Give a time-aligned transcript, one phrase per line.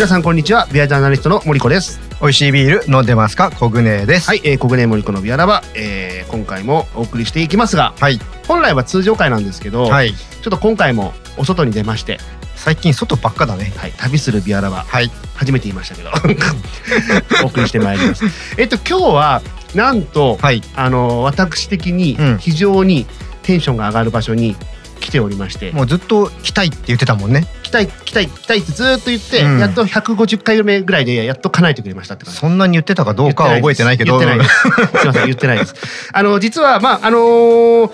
[0.00, 0.66] 皆さんこんにちは。
[0.72, 2.00] ビアジャーナリストの森子です。
[2.22, 3.50] 美味しいビール飲んでますか？
[3.50, 4.28] コグネです。
[4.28, 8.18] はい、えー、国根森子のビアラバ、えー、今回もお送りしていきますがはい。
[8.48, 10.14] 本来は通常回なんですけど、はい。
[10.14, 12.16] ちょっと今回もお外に出まして、
[12.56, 13.74] 最近外ばっかだね。
[13.76, 14.84] はい、旅するビアラバ。
[14.84, 15.10] はい。
[15.34, 16.08] 初めて言いましたけど。
[17.44, 18.24] お送りしてまいります。
[18.56, 19.42] えっと今日は
[19.74, 20.62] なんと、はい。
[20.76, 22.38] あの私的にうん。
[22.38, 23.04] 非常に
[23.42, 24.56] テンションが上がる場所に
[25.00, 27.46] 来ておりまして、もうずっと来たいって言ってたもんね。
[27.62, 29.58] 来たい来たい来たいってずーっと言って、うん。
[29.58, 32.40] やっと150回目ぐらいでやっと叶えてくれましたって感じ。
[32.40, 34.18] そんなに言ってたかどうかは覚えてないけど。
[34.18, 34.60] 言ってないです。
[34.60, 34.68] す
[35.00, 35.74] みません、言ってないです。
[36.12, 37.90] あの実はまああのー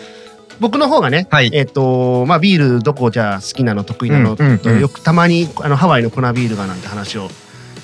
[0.59, 1.51] 僕の方がね、はい。
[1.53, 4.81] えっ、とまあビールどこじゃあ好きなの得意なの、うんうんうん。
[4.81, 7.31] よくたまにあのハワイの粉ビールがなんて話を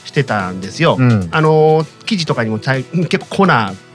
[0.07, 0.97] してたんですよ。
[0.99, 1.29] うん。
[1.33, 3.47] あのー記事とかにも結構粉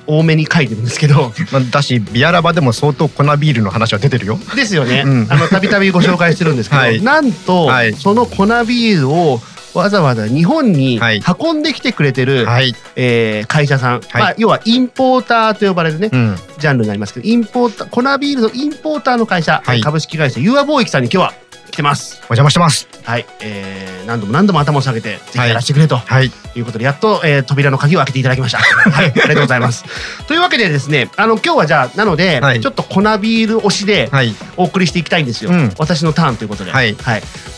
[0.07, 1.33] 多めに書いてるんですけど。
[1.51, 4.39] まあ、だしビアラバでも相当粉ビールの話は出てるよ。
[4.55, 5.27] ですよね、うん。
[5.29, 7.01] あのたびたびご紹介してるんですけど、はい。
[7.01, 7.93] なんと、はい。
[7.93, 9.39] その粉ビールを
[9.73, 11.21] わざわざ日本にはい。
[11.39, 12.73] 運んできてくれてる、はい。
[12.95, 14.21] えー会社さん、はい。
[14.21, 16.09] まあ、要はインポーターと呼ばれるね。
[16.11, 16.35] うん。
[16.57, 19.81] ジャンルになりますけどインポーター粉ビールのインポーターの会社、はい。
[19.81, 22.17] 株式会社ユア貿易さんに今日は来てます。
[22.23, 22.87] お邪魔してます。
[23.03, 25.97] はい、えー、何度も何度も頭を下げてぜひはいやらせてくれと。
[25.97, 26.27] はい。
[26.27, 26.61] い。
[26.61, 28.57] うことでやっと、えー、扉の鍵を開けていただきました。
[28.57, 29.85] はい、 ありがとうございます。
[30.27, 32.61] というわけでですねあの今日はじゃあなので、はい。
[32.61, 34.35] ちょっと粉ビール推しではい。
[34.55, 35.73] お送りしていきたいんですよ、うん。
[35.77, 36.71] 私のターンということで。
[36.71, 36.95] はい。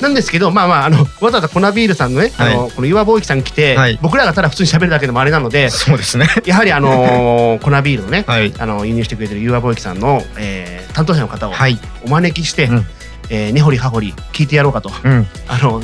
[0.01, 3.99] なんですけどまあまああのわざわざ粉ビールさんのね、あのこのユア貿易さんに来て、はい。
[4.01, 6.27] 僕らがただ普通に喋るだけでもあれなのでそうですね。
[6.45, 8.53] やはりあのー 粉ビールのねはい。
[8.57, 11.79] あの輸入してくれてるユア貿易さんの、えー担当者の方をはい。
[12.03, 12.85] お招きして、うん
[13.29, 15.81] えー根掘り葉掘り聞いてやろうかとうんあの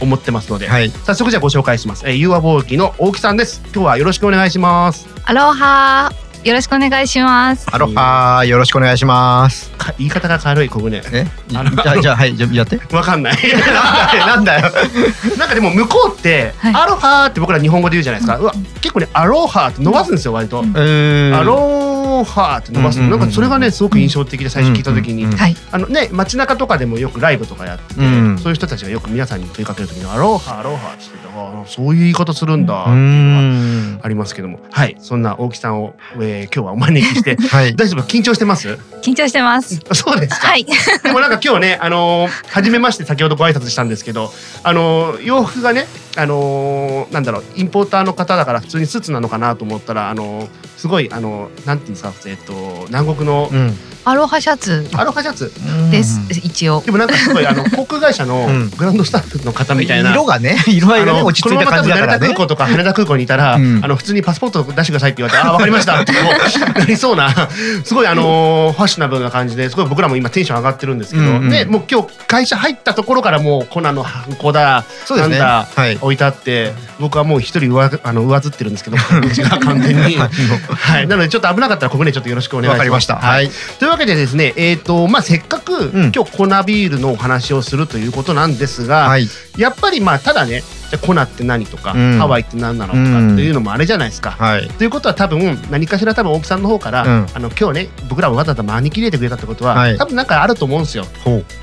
[0.00, 2.08] 思ってますので、はい早速じゃあご紹介します。
[2.08, 3.60] えー、ユア貿易の大木さんです。
[3.74, 5.08] 今日はよろしくお願いします。
[5.24, 6.12] アロハ
[6.44, 7.66] よろしくお願いします。
[7.70, 9.70] アロハよろしくお願いします。
[9.72, 11.02] か言い方が軽いここね。
[11.12, 11.60] えじゃ
[11.90, 12.80] あじゃあはいじゃあやって。
[12.94, 13.34] わかんない。
[14.26, 14.72] なんだよ
[15.36, 16.74] なんかでも向こうって、はい。
[16.74, 18.38] アロハーって僕ら日本語で言うじゃないですか。
[18.38, 20.64] うわ結構ねアロハーって伸ばすんですよ割と。
[20.76, 22.98] えーアロハーって伸ばす。
[22.98, 23.20] の、うんうんうん。
[23.20, 25.26] なんかそれがねすごく印象的で最初聞いた時に。
[25.72, 28.38] あのね街中とかでもよくライブとかやってて、うん。
[28.38, 31.28] そういう人たちがよく皆さんに問いかける時に「アロハアロハ」って言ってて
[31.66, 34.00] そういう言い方するんだってういうのがん。
[34.02, 34.60] ありますけども。
[34.70, 34.96] はい。
[35.00, 35.94] そんな大木さんを、
[36.28, 37.36] えー今日はお招きして。
[37.48, 37.74] はい。
[37.76, 38.02] 大丈夫？
[38.06, 38.78] 緊張してます？
[39.02, 39.80] 緊張してます。
[39.92, 40.64] そうですか、はい。
[41.02, 54.88] でもなんか今日ねあのー初めまして先ほどご挨拶したんですけどあのー洋服がねあのーなんだろうインポーターの方だから普通にスーツなのかなと思ったらあのーすごいあのーなんていうんですかえっと南国のうんアロハシャツ。
[54.94, 55.52] アロハシャツ。
[55.90, 56.18] です。
[56.42, 56.80] 一応。
[56.80, 58.70] でもなんかすごいあの 航空会社のうん。
[58.70, 60.12] グランドスタッフの方みたいな。
[60.12, 62.18] 色がね色合いがね落ち着いた感じだからね。
[62.18, 63.80] このまま多分成田空港とか羽田空港にいたら、うん。
[63.84, 67.34] あの普通にパスポート出してくださいって言われて、ああわかりましたってなりそうな
[67.84, 71.48] すごいあのーファッショナブルな感じですごい僕らも今テンション上がってるんですけど、うんうん。
[71.50, 75.38] ねもう今日会社入ったところからもうコナンのハンコだそうですね。
[75.38, 75.98] なんだはい。
[76.00, 80.16] 置いてあって僕はもう一人上あの上ずってるんですけど うちが完全に。
[80.16, 82.78] はい、なのでちょっと危なかったらここでちょっとよろしくお願いします。
[82.78, 83.16] わかりました。
[83.16, 83.44] はい。
[83.46, 83.50] はい。
[83.78, 86.12] というわけでですね、えっ、とまあせっかく、ん。
[86.14, 89.26] 今日粉ビールのお話をするということなんですが、はい。
[89.56, 92.16] やっぱりまあただね、じゃって何とか、うん。
[92.16, 94.30] ハワイって何なのとかうんっていうのもあれじゃないですか。
[94.30, 94.68] はい。
[94.68, 97.26] ということは多分何かしら多分大木さんの方から、うん。
[97.34, 99.98] あの今日ね僕らをわざわざ招き入れてくれたってことは、はい。
[99.98, 101.04] 多分なんかあると思うんですよ。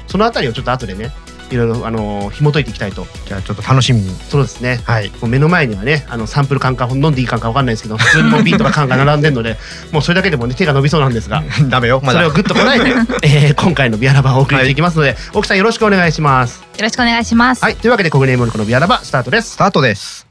[0.08, 1.14] そのあたりをちょっと後でね
[1.56, 3.08] いろいろあの紐解いていきたいと。
[3.26, 4.82] じゃあちょっと楽しみにそうですね。
[4.86, 9.58] はいもう目の前にはねあのサンプル缶か飲んでいい缶かわかんないですけど 普通にもう瓶とか缶が並んでるので
[9.92, 11.44] もうそれだけでもね手が伸びそうなんですが。
[11.70, 12.86] ダメよまだそれをぐっとこらえて、
[13.24, 16.60] えー今回のビアラバをお送りしていきますので、大木さんよろしくお願いします。
[16.78, 17.64] よろしくお願いします。
[17.64, 19.58] はい、というわけで、コグネームルコのビアラバスタートですス。
[19.58, 20.25] タートです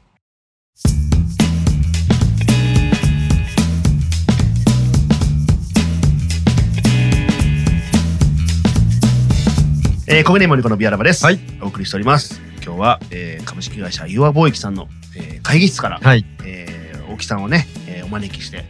[10.07, 11.25] えー、コグネームルコのビアラバです。
[11.25, 12.39] はいお送りしております。
[12.63, 14.87] 今日は、えー株式会社ユア貿易さんの、
[15.17, 18.65] えー会議室から、はいえー大木さんをね、えーお招きして、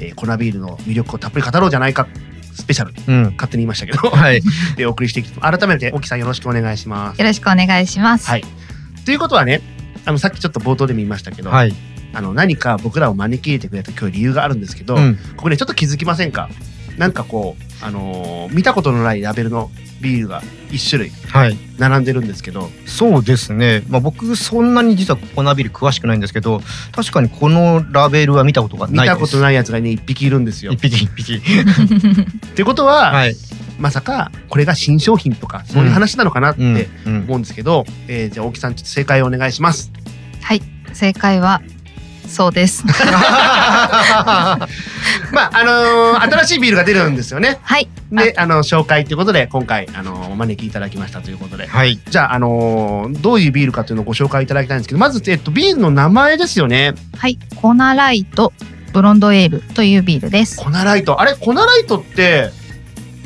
[0.00, 2.08] えー粉ビールの魅力をたっぷり語ろうじゃないか。
[2.52, 4.42] スペシャルうん勝手に言いましたけど、はい
[4.76, 7.18] でお送りしていき改めて大木さんよろしくお願いします。
[7.18, 8.26] よろしくお願いします。
[8.28, 8.44] はい。
[9.04, 9.60] ということはね、
[10.04, 11.74] あのさっきちょっと冒頭でも言いましたけど、はい
[12.12, 16.50] あの何か僕らを招き入れてくれた今日理由があるんですけど、うんここねちょっと気づきませんか？
[17.00, 19.70] なんかこう、あのー見たことのないラベルの
[20.02, 26.60] ビールが一種類はい並んでるんですけどそうですねまあ僕そんなに実は粉ビール詳しくないんですけど
[26.92, 30.72] 確かにこのラベルは見たことが見ないですたことないやつがね一匹いるんですよ。
[30.72, 31.40] 一匹一匹 っ
[32.54, 33.36] てことは、はい
[33.78, 36.76] まさかこれが新商品とかそういう話なのかなってうん
[37.06, 39.90] うん思うんですけど、えーじゃあ大木さんちょっと正解をお願いします。
[40.42, 40.60] はい。
[40.92, 41.62] 正解は
[42.30, 42.84] そうです。
[42.86, 42.92] ま
[44.54, 47.58] ああのー新しいビールが出るんですよね。
[47.62, 47.88] はい。
[48.12, 58.52] であの紹介ということで今回あのお招きいただきましたということではいじゃあ、あのーどういうビールかというのをご紹介いただきたいんですけどまず、えっと、ビールの名前ですよねはい、コナライト
[58.92, 60.56] ブロンドエールというビールです。
[60.56, 62.50] コナライトあれコナライトって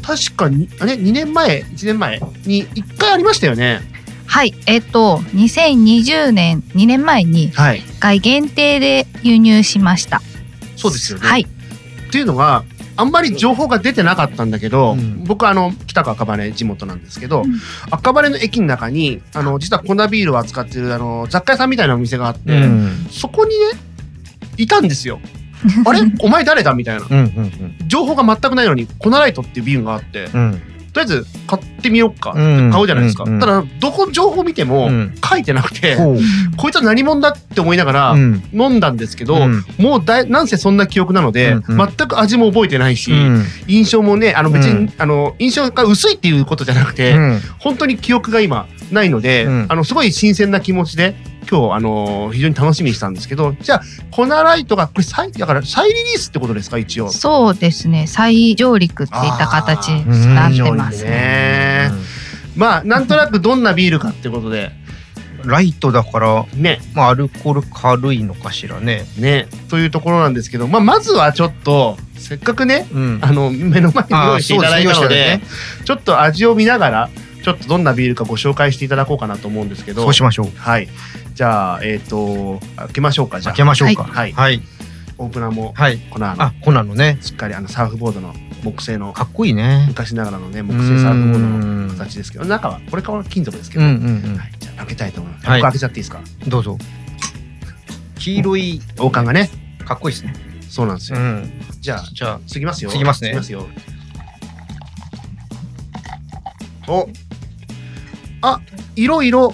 [0.03, 3.81] 確かにあれ2年前？1年前に1回ありましたよね
[4.35, 7.83] はい、えっと2020年2年前にはい。
[7.83, 10.21] 1回限定で輸入しました。
[10.75, 12.65] そうですよね、はい、っていうのが
[12.97, 15.23] あんまり情報が出てなかったんだけど、うん。
[15.23, 17.61] 僕はあの北区赤羽地元なんですけど、うん。
[17.93, 23.07] 赤羽の駅の中にあの実は粉ビールを扱ってるあの雑貨屋さんみたいなお店があって、うん。
[23.13, 23.67] そこにね
[24.57, 25.21] いたんですよ。
[25.87, 26.01] あれ？
[26.19, 26.75] お前誰だ？
[26.75, 27.07] みたいな。
[27.87, 30.27] 情報が全くないのに粉ライトっていうビールがあって
[30.95, 33.41] とうんりあえず買ってみようか買うじゃないですか、うん。
[33.41, 35.15] ただどこ情報見てもうん。
[35.23, 36.19] 書いてなくて、ほう。
[36.57, 38.43] こいつは何者だって思いながらうん。
[38.53, 39.65] 飲んだんですけど、うん。
[39.79, 41.81] もうだいなんせそんな記憶なので、うん。
[41.81, 41.89] うん。
[41.97, 43.45] 全く味も覚えてないし、うん。
[43.67, 44.93] 印象もねあの別に、うん。
[44.97, 47.41] あの印象が薄いっていうことじゃなくて、うん。
[47.59, 49.67] 本当に記憶が今ないので、うん。
[49.69, 51.17] あのすごい新鮮な気持ちで
[51.55, 57.09] 今日あの非常に楽しみにしたんですけどじゃあコナライトがこれ再だから再リリースってことですか一応。
[57.11, 58.09] そうですね。
[58.09, 61.17] 再上陸っていった形にーなってますうんね。
[61.17, 61.91] ね。
[62.57, 64.73] まあなんとなくどんなビールかってことで。
[65.45, 66.81] ライトだからね。
[66.95, 69.05] まあアルコール軽いのかしらね。
[69.19, 69.47] ね。
[69.69, 73.19] というところなんですけど、まあ、まずはちょっとせっかくねうん。
[73.23, 77.11] あの目の前に用意していただいたのですで用意ちょっと味を見ながら
[77.45, 80.03] ちょっとどんなビールかご紹介していただこうかなと思うんですけど。
[80.03, 80.47] そうしましょう。
[80.57, 80.89] はい。
[81.35, 84.05] じゃあえっ、と開けましょうかじゃ開けあましょうか。
[84.05, 84.33] はい。
[84.33, 84.63] はい。
[85.19, 85.99] オープナーもはい。
[86.11, 86.43] このあの。
[86.43, 87.19] あコナンのね。
[87.21, 88.33] しっかりあのサーフボードの
[88.63, 89.13] 木製の。
[89.13, 89.85] かっこいいね。
[89.89, 91.89] 昔ながらのね木製サーフボードうん。
[91.89, 92.47] の形ですけど。
[92.47, 96.21] 中はこれから金属ですけど、うんうんはい、じゃあ開けたいと思います、はい僕開けちゃっていいですか？
[96.45, 96.79] うんどうぞ。
[98.19, 98.81] 黄色い。
[98.99, 99.51] 王冠がね。
[99.85, 100.33] かっこいいですね。
[100.67, 101.53] そうなんですよ、ん。
[101.81, 102.91] じゃあじゃあ次ぎますよ。
[102.91, 103.29] 次ぎますね。
[103.29, 103.69] 次ぎますよ。
[106.87, 107.09] お
[108.47, 108.61] あ
[108.95, 109.53] 色色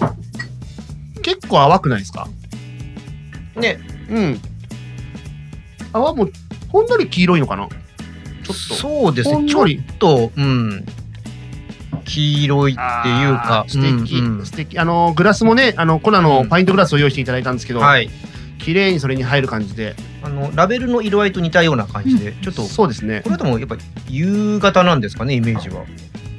[1.21, 2.27] 結構淡くないですか？
[3.55, 3.79] ね。
[4.09, 4.41] うん。
[5.93, 6.27] 泡も
[6.69, 7.69] ほんのり黄色いのかな？
[7.69, 8.53] ちょっと。
[8.53, 9.47] そうですね。
[9.47, 9.67] ちょっ
[9.97, 10.85] とうん。
[12.03, 14.45] 黄色いっていうかあー素敵、うんうん。
[14.45, 14.77] 素敵。
[14.77, 18.09] あのグラスもねあのコナのパイントグラスを用意していただいたんですけど、はい。
[18.59, 19.95] 綺麗にそれに入る感じで。
[20.23, 22.63] あのラベルの色合いと似たような感じでちょっと。
[22.63, 23.21] そうですね。
[23.23, 23.77] これでもやっぱ
[24.09, 25.85] 夕方なんですかねイメージは。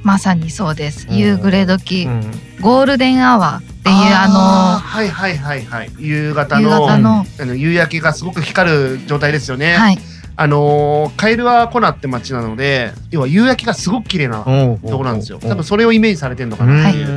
[0.03, 1.07] まさにそうです。
[1.09, 2.21] うん夕暮れ時、うん
[2.61, 9.73] ゴールデンアワーっていうあはいはいはいはい夕方の夕の方のあの夕焼けがすごく光る状態ですよね。
[9.73, 9.97] はい
[10.35, 15.39] あのーカエルはコナって町なので要は夕焼けがすごく綺麗なところなんですよ。
[15.39, 17.11] 多分それをイメージされてるのかなっていうう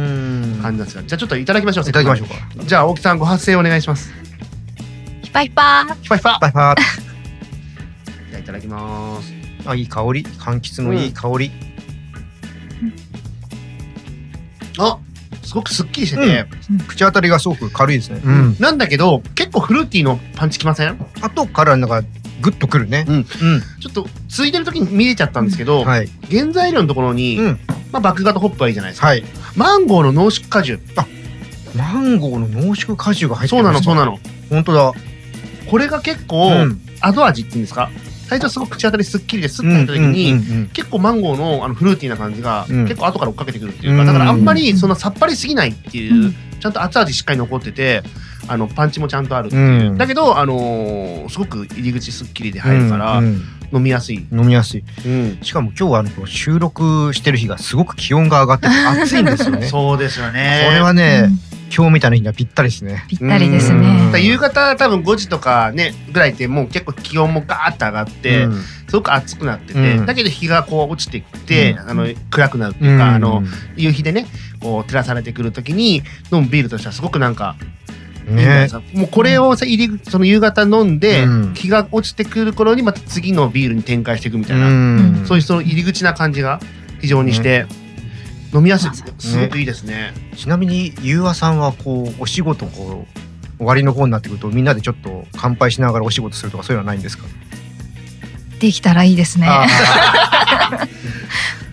[0.56, 1.85] ん感じなんですが、じゃあちょっといただきましょう。
[1.89, 2.35] いただきましょうか。
[2.65, 4.11] じゃあ大木さんご発声お願いします。
[5.23, 6.81] Hipa hipa hipa hipa。Hipa
[8.31, 9.32] じゃあいただきます。
[9.67, 11.53] あいい香り柑橘のいい香り。
[14.78, 14.99] あ
[15.43, 16.46] すごくすっきりしてて、
[16.88, 18.20] 口当たりがすごく軽いですね。
[18.25, 20.99] うんなんだけど結構フルーティーのパンチきません？
[21.20, 22.02] 後からなんか
[22.40, 23.05] グッとくるね。
[23.08, 23.25] うんうん。
[23.25, 26.08] ちょっとついてる時に見えちゃったんですけど、はい。
[26.31, 27.61] 原材料のところに、うん。
[27.93, 29.06] まあ、麦芽とホップはいいじゃないですか。
[29.06, 29.25] はい。
[29.56, 30.81] マンゴーの濃縮果汁。
[31.75, 34.12] マンゴーの濃縮果汁が入ってそうなのそうなの。
[34.12, 34.19] の。
[34.51, 34.93] 本当だ。
[35.70, 37.91] これが結構、うん後味っていうんですか？
[38.27, 42.85] 最初すごく口当たりすっきりでスッと入った時に、うんうんうん結構マンゴーのあのフルーティーな感じが、うん。
[42.87, 44.06] 結構後から追っかけてくるっていうか、うん。
[44.06, 48.03] だからあんまりそんなさっぱりすぎないっていう、うんちゃんと後味しっかり残ってて
[48.49, 49.99] あのパンチもちゃんとあるっていう、うん。
[49.99, 53.43] だけど、あのーすごく入り口すっきりで入るから、うんうん
[53.73, 54.85] 飲みやすい、飲みやすい。
[55.05, 55.39] うん。
[55.43, 59.63] しかも今日は収録してる日がすごく気温が上がってて暑いんですよね。
[59.63, 60.69] こ そうですよね。
[60.73, 63.05] れはね、うん今日みたいな日にはぴったりですね。
[63.08, 64.13] ぴったりですうん。
[64.13, 68.63] ね夕方多分5時とかねぐらいってもう結構気温もガーッと上がって、うん。
[68.89, 70.06] すごく暑くなってて、うん。
[70.06, 71.79] だけど日がこう落ちてきて、うん。
[71.91, 73.43] あの暗くなるっていうか、あの
[73.77, 74.27] 夕日でね
[74.61, 77.56] こう照らされてくる時に飲むビールとしてはすごくなんか
[78.27, 78.69] ね。
[78.93, 81.55] もうこれをさ入りその夕方飲んで、うん。
[81.55, 85.25] 日が落ちてくる頃にまた次のビールに展開していくみたいな、うん。
[85.27, 86.61] そういうその入り口な感じが
[87.01, 87.67] 非常にして、
[88.55, 90.12] 飲みやすいすごくいいですね。
[90.36, 93.19] ちなみにゆうわさんはこうお仕事こう
[93.58, 97.24] 終わりの方になってくるとみんなでちょっと乾杯しながらお仕事するとかそういうのはないんですか？
[98.60, 99.48] できたらいいですね。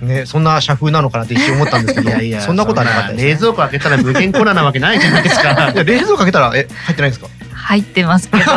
[0.01, 2.11] ねそんな社風なのかなって一瞬思ったんですけど、
[2.41, 3.29] そんなことはなかったです、ね。
[3.31, 5.77] 冷蔵庫開けたら無限コナなわけないじゃないですか い。
[5.77, 7.29] や冷蔵庫開けたらえ入ってないんですか？
[7.53, 8.43] 入ってますけど。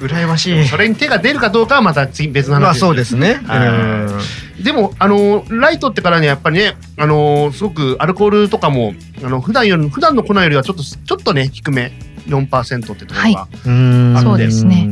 [0.00, 0.66] 羨ましい。
[0.66, 3.40] それに手が出るかどうかはまた次別の話まあそうですね。
[3.44, 4.22] は
[4.62, 11.92] でもあのライトってからねやっぱりねあのすごくアルコールとかもあの普段より普段の粉よりはちょっとちょっとね低め。
[12.26, 14.18] 4%ってところが、うん。
[14.22, 14.88] そうですね。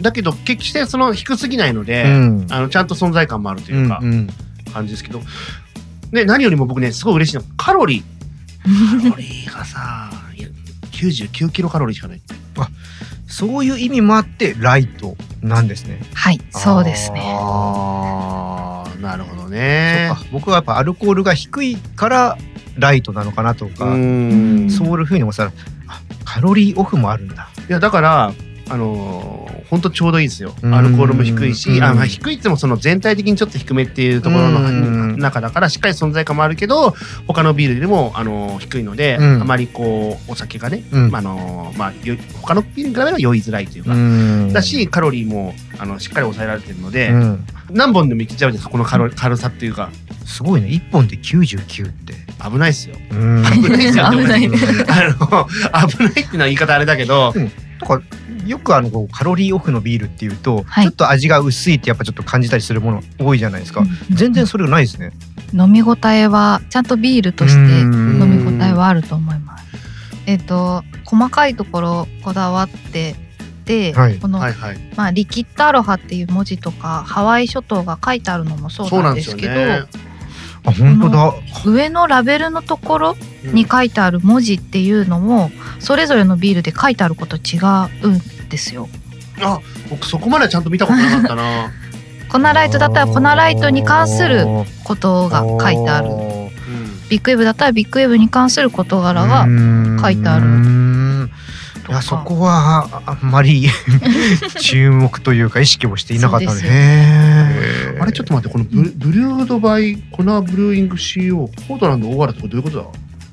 [0.00, 2.46] だけど決してその低すぎないので、うん。
[2.50, 4.28] あのちゃんと存在感もあるというか、うん
[4.72, 5.20] 感じですけど、
[6.12, 9.02] ね、何よりも僕ねすごい嬉しいのはカロリー。
[9.02, 10.48] カロリーがさいや
[10.92, 12.22] 99キロカロリーしかない
[13.32, 15.98] そういう意味もあってライトなんですね。
[16.12, 22.36] はいそうですねあーなるほどねそっか僕はやっぱアルコールが低いから
[22.76, 25.50] ライトなのかなとか、うんそういうふうに思ってた
[26.24, 27.48] カロリーオフもあるんだ。
[27.68, 28.32] いやだから
[28.72, 30.54] あのー、ほんとちょうどいいですよ。
[30.62, 30.74] うん。
[30.74, 31.84] アルコールも低いし、うん。
[31.84, 35.18] あまあ、低いってもその全体的にちょっと低めっていうところのうん。
[35.18, 36.94] 中だからしっかり存在感もあるけど
[37.26, 39.42] 他のビールでも、あのー低いので、うん。
[39.42, 41.14] あまりこうお酒がね、うん。
[41.14, 44.52] あのーまあ、よ他のビールに比べれば酔いづらいというか、うん。
[44.54, 47.46] だしカロリーもあのしっかり抑えられてるので、うん。
[47.70, 49.90] 何本でもいけちゃうんですこの軽軽さっていうか。
[50.24, 50.68] すごいね。
[50.68, 52.14] 一本で99って。
[52.42, 52.96] 危ないですよ。
[53.10, 53.44] うん。
[53.44, 54.08] 危ないですよ。
[54.10, 54.46] 危ない
[54.88, 57.40] あの危ないっていうのは言い方あれだけど、と
[57.82, 58.00] か
[58.46, 63.80] よくあのカロリーオフのビールっていうと、はいちょっと味が薄いってやっぱちょっと感じたりするもの多いじゃないですか。
[63.80, 65.12] うん全然それがないですね。
[65.52, 69.64] 飲み応えはちゃんとビールとしてうん飲み応えはあると思います。
[70.26, 73.16] えっ、と細かいところこだわって
[73.64, 79.52] で、はいこの、はいはい、まあリキッドアロハっていう文字とかハワイ諸島が書いてあるのもそうなんですすけど。
[80.64, 81.34] あ本当だ。
[81.64, 85.50] 上のラベルのところうんに書いてある文字っていうのも
[85.80, 87.58] それぞれのビールで書いてあること違
[88.04, 88.88] うんですよ。
[89.40, 89.58] あ
[89.90, 91.70] 僕そこまでちゃんと見たことなかったな。
[92.30, 94.46] 粉ライトだったら粉ライトに関する
[94.84, 96.42] ことが書いてあるうん
[97.10, 99.46] ビッグウェブだったらビッグウェブに関する事柄が
[100.00, 100.50] 書いてあるる。
[101.88, 103.68] いやそこはああんまり
[104.60, 106.60] 注目というか意識をしていなかったので。
[106.60, 112.92] そうですよへーあれちょっと待ってこのブブリュードバイコナーブルーイング CO ポートランド大原ってどういうこと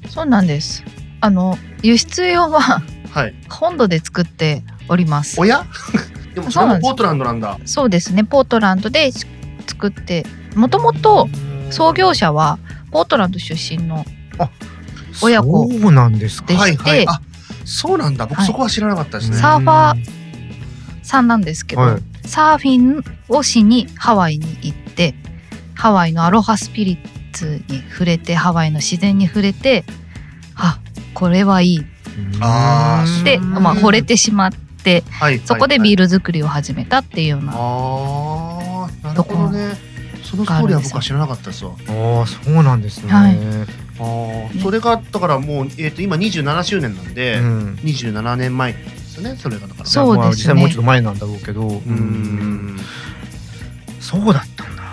[0.10, 0.84] そうなんです。
[1.22, 3.34] あの輸出用はだはい。
[3.50, 5.40] 本土で作っております。
[5.40, 5.66] おや？
[6.36, 7.58] でもそれもポートランドなんだ。
[7.66, 8.24] そうですね。
[8.24, 9.12] ポートランドで
[9.68, 10.26] 作って、
[10.56, 11.28] もともと
[11.72, 12.60] 創業者は
[12.92, 14.06] ポートランド出身の
[15.22, 16.48] 親子そうなんですか。
[16.48, 17.08] ではいはい。
[17.08, 17.22] あ
[17.70, 18.26] そうなんだ。
[18.26, 19.38] 僕はいそこは知らなかったですね。
[19.38, 20.10] サーファー
[21.04, 25.16] さんなんですけど、はいサーフィンをしにハワイに行って、
[25.74, 29.84] ハワイのアロハスピリッツに触れて、ハワイの自然に触れて、
[30.56, 30.80] あ
[31.16, 31.84] これはいいっ
[33.24, 35.40] て、うんまあ、惚れてしまってはい。
[35.40, 36.04] そこでビール。
[36.04, 39.89] ル作りを始めたっていうような、ああなるほどね。
[40.30, 41.72] そのストーリーは僕は知らなかったですわ。
[41.88, 43.12] ああそうなんですね。
[43.12, 43.38] はい
[44.02, 49.36] ああそれがだからもうえっと今27周年なんでうん27年前ですよね。
[49.38, 49.86] それがだから。
[49.86, 51.62] そうですねまあ実際もうちょっと前なんだろうけど。
[51.62, 52.78] ううーん。
[54.00, 54.84] そうだったんだ。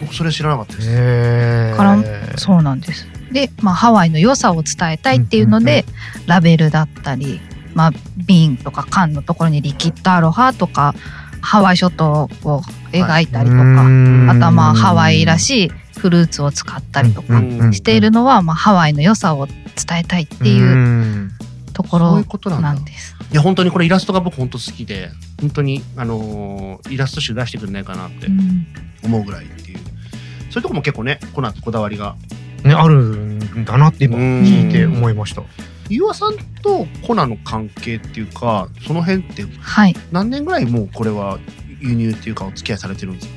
[0.00, 0.88] 僕それ知らなかったです。
[0.90, 0.92] へ
[1.72, 1.74] え。
[1.76, 1.98] から
[2.36, 3.06] そうなんです。
[3.32, 5.84] で、まあ、ハワイの良さを伝えたいっていうので、
[6.26, 7.40] ラベルだったり、
[7.74, 10.94] まあ、瓶とか缶のところにリキッドアロハとか
[11.42, 13.62] ハワイ諸島を描いたりとか、
[14.30, 15.68] あとはまあハワイらいしい
[15.98, 19.56] フルーツを使ったりとかうんしているのは、まあ、ハワイの良さを伝
[20.00, 21.30] えたいっていう
[21.72, 23.16] ところなんです。
[23.32, 28.66] いや本当にこれイラストが僕本当好きで本当にあのーイラスト集出してくれないかなってうん。
[29.04, 29.78] 思うぐらいっていう。
[29.78, 32.16] そういうとこも結構ねコナンってこだわりが。
[32.64, 34.42] ねあるんだなって今うん。
[34.42, 35.42] 聞いて思いました。
[35.92, 39.94] ゆうあさんとコナンの関係っていうかその辺ってはい。
[40.10, 41.38] 何年ぐらいもうこれは
[41.80, 43.34] 輸入っていうかお付き合いされてるんですか？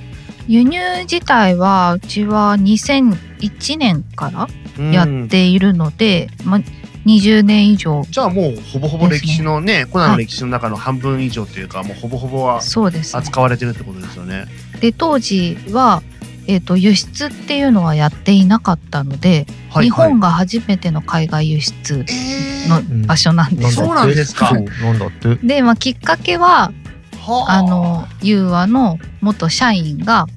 [0.47, 4.47] 輸入自体はうちは2001年から
[4.91, 6.61] やっているので、まあ、
[7.07, 13.19] 20年以上じゃあもうほぼほぼ歴史のねコナンの歴史の中の半分以上というか、もうほぼほぼはそうですね。
[13.19, 14.45] 扱われてるってことですよね。
[14.81, 16.03] で当時は、
[16.47, 23.75] えー、と輸出っていうのはやっていなかったので、はい日本が初めての海外輸出えのー、場所なんです。
[23.75, 24.51] そうなんですか？
[24.53, 24.59] な
[24.93, 25.35] んだって？
[25.35, 26.71] で、まあ、きっかけは
[27.19, 27.61] はあ。
[27.61, 30.27] のユーアの元社員が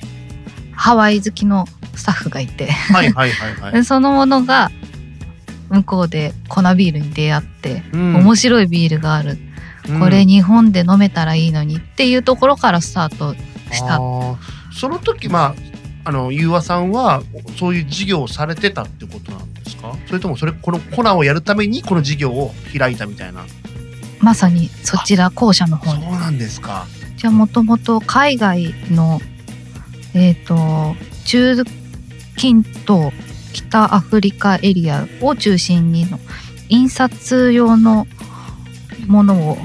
[0.73, 2.71] ハワイ好きのスタッフがいて。
[2.71, 3.73] はいはいはいはい。
[3.73, 4.71] でそのものが
[5.69, 8.17] 向こうで粉ビールに出会って、うん。
[8.17, 9.39] 面白いビールがある。
[9.89, 10.01] うん。
[10.01, 13.35] これ日本で飲めたらいいのにっていうところからスタート
[13.73, 13.99] した。
[14.73, 15.68] その時まあ
[16.05, 17.23] あのゆうあさんは
[17.59, 19.95] そういう事業をされてたってことなんですか？
[20.07, 23.45] それともそれこのコナンをやるためにこの事業を開いたみたいな？
[24.21, 26.03] まさにそちら後者の方で。
[26.03, 26.87] そうなんですか。
[27.17, 29.21] じゃあもともと海外の
[30.15, 31.63] えっ、と中
[32.37, 33.13] 近東
[33.53, 36.19] 北アフリカエリアを中心にの
[36.69, 38.07] 印刷用の
[39.09, 39.59] ものを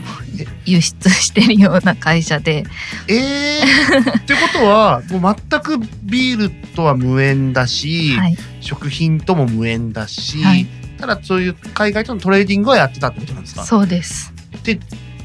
[0.65, 2.65] 輸出してるような会社で。
[3.07, 8.37] えー、 ってことはもう全くビールとは無縁だし、はい。
[8.61, 10.65] 食品とも無縁だし、はい。
[10.97, 13.63] ただそういう海外とのトレーディングはやってたってことなんですか？
[13.65, 14.33] そうです。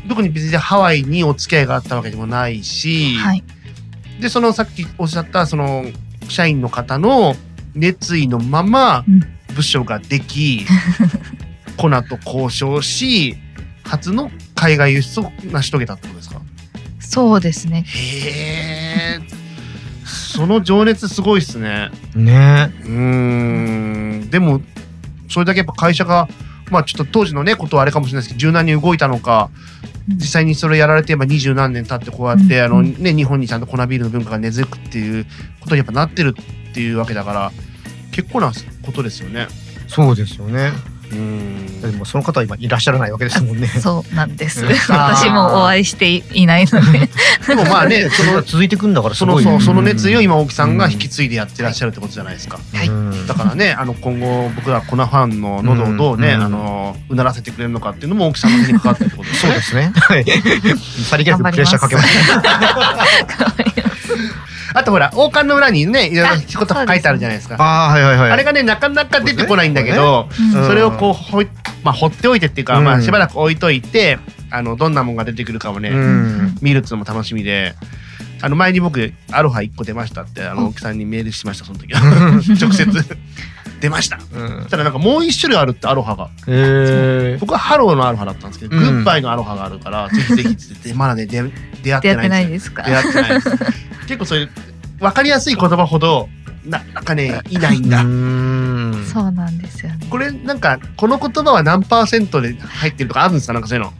[0.09, 3.45] 特に別にハワイにお付き合いがあったわけでもないし、はい。
[4.21, 5.85] でそのさっきおっしゃったその
[6.29, 7.37] 社員の方の
[7.75, 9.23] 熱意のままうん。
[9.55, 10.67] 部署ができ、
[11.77, 13.37] コナと交渉し
[13.89, 16.41] 初の海外輸出を成し遂げたってことですか？
[17.01, 17.85] そうですね。
[17.87, 19.21] へえ。
[20.05, 21.91] その情熱すごいっすね。
[22.15, 22.73] ね。
[22.83, 22.91] うー
[24.27, 24.31] ん。
[24.31, 24.61] でも
[25.29, 26.29] それだけやっぱ会社が
[26.71, 29.51] まあちょっと当時のねことはあれかもしれないですけど柔軟に動いたのか
[30.09, 30.17] うん。
[30.17, 32.65] 実際にそれをやられてば二十何年経ってこうやって、うん。
[32.65, 35.27] あのね日本にちゃんと粉ビールの文化が根付くっていう
[35.61, 37.53] ことにやっぱなってるっていうわけだから
[38.13, 38.53] 結構な
[38.85, 39.49] ことですよね。
[39.87, 40.73] そうですよね
[41.13, 41.81] うん。
[41.81, 43.67] でもその方は今いらっしゃらないわけですもんね。
[43.81, 44.65] そうなんです。
[44.65, 44.73] うん。
[44.89, 47.09] 私もお会いしていないので。
[47.47, 52.59] でもまあねそそれがの続いてくんだからすそのごいその熱意を今うん大木さんが引き継いでやってらっしゃるってことじゃないですか。
[52.75, 52.89] はい。
[52.89, 53.27] うん。
[53.27, 56.43] だからねあの今後僕ら粉ファンの喉をどうね、うん。
[56.43, 59.53] あのうならせてくれるのかっていうのも大木さんの手にかかってるってことですね。
[59.53, 59.63] そうで。
[59.63, 59.93] すね。
[59.95, 60.25] はい。
[61.05, 62.43] さりげなくプレッシャーかけました
[64.75, 67.57] あとほら王冠の裏にねいろいろあ一言書いてあるじゃないですか。
[67.59, 68.31] ああはいはいはい。
[68.33, 71.49] あれがねなかなか出てこないんだけど、うんそれをこうほい、
[71.83, 72.85] まあ、放っておいてっていうか、うん。
[72.85, 74.19] まあ、しばらく置いといて
[74.51, 76.59] あのどんなもんが出てくるかをね、うん。
[76.61, 77.75] 見るっていうのも楽しみで。
[78.41, 82.01] あの前に僕アロハ1個出ましたってあのうん大木さんにメールしましたその時は。
[82.61, 82.87] 直接
[83.81, 84.19] 出ました。
[84.35, 84.67] うん。
[84.69, 86.29] ただなんかもう一種類あるってアロハが。
[87.41, 88.83] 僕はハローのアロハだったんですけど、うん。
[88.83, 92.73] グッバイのアロハがあるから ぜひぜひってまだね出出会って出会ってないんですよ。
[92.75, 92.83] ないですか？
[92.83, 93.51] 出会ってないです。
[94.07, 94.51] 結構そういう
[95.01, 96.29] 分かりやすい言葉ほど
[96.65, 99.05] ななんかねいないんだ、うん。
[99.13, 99.99] そうなんですよね。
[100.11, 103.53] これなんかこの言葉は何パーセントで入ってるとかあるんですか？
[103.53, 103.93] なんかそういうの。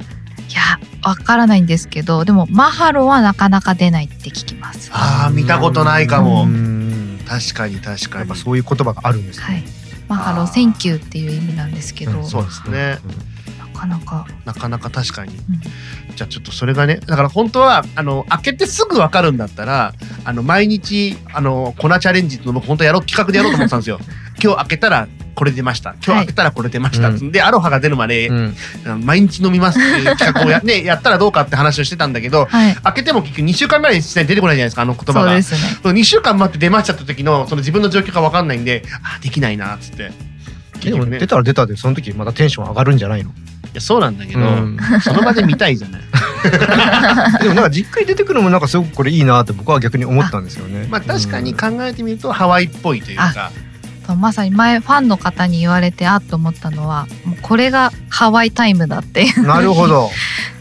[0.49, 0.61] いや
[1.05, 4.91] わからないんですけどでも mahalo はなかなか出ないって聞きます。
[4.91, 6.45] はあー見たことないかも。
[6.45, 6.78] うん
[7.29, 8.21] 確かに確かに。
[8.21, 9.65] やっぱそういう言葉があるんですね。
[9.67, 10.09] い。
[10.09, 12.99] mahalo thank you っていう意味なんですけど、うんそうですね。
[13.59, 15.61] なかなか、なかなか確かに、うん。
[16.17, 24.01] じゃあちょっとそれがねだから本当はあの開けてすぐ分かるんだったらあの毎日あのコナチャレンジの僕本当やろう企画でやろうと思ってたんですよ。
[24.43, 25.07] 今日開けたら
[25.39, 25.91] これ出ました。
[26.05, 28.55] 今日開けたらこれ出ました、はいでアロハが出るまで、うん。
[29.05, 32.75] 毎日飲みますっていう企画をや, ね、やったらどうかって話をしてたんだけどはい。
[32.75, 35.27] 開けても結局2週間ぐらいに出てこないじゃないですかあの言葉が。
[35.27, 35.59] そうですね。
[35.83, 40.11] その2週間待って出ましたって時のその自分の状況が分かんないんであできないなっつって。
[40.75, 41.19] 結でも局ね。
[41.19, 43.31] 出たら出たでその時またテンション上がるんじゃないの？
[43.31, 44.79] いやそうなんだけど、うん。
[45.03, 46.01] その場で見たいじゃない。
[47.43, 50.87] でもなんかじっくり出てくるのもなんかすごくこれいいなって僕は逆に思ったんですよね。
[50.89, 53.51] まあ確かに考えてみるとハワイっぽいというか
[54.15, 60.11] まさに前ファンの方に言われてあっと思ったのはもうこれがハワイタイムだってなるほど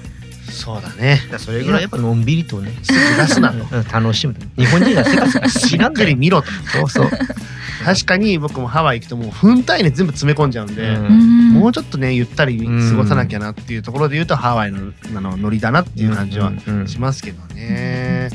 [0.58, 1.22] そうだね。
[1.38, 1.88] それぐらいや。
[1.88, 4.36] っぱのんびりとね 出すなとうん楽しむ。
[4.58, 7.10] 日本人がせかせかしっ知らんだよくり見ろとそうそう。
[7.86, 11.54] 確かに僕もハワイ行くともう分単位で全部詰め込んじゃうんで、うん。
[11.54, 18.30] もうちょっとねゆったり過ごさなきゃなっていうところで言うとハワイのあのノリだなっていう感じはうんうんしますけどね。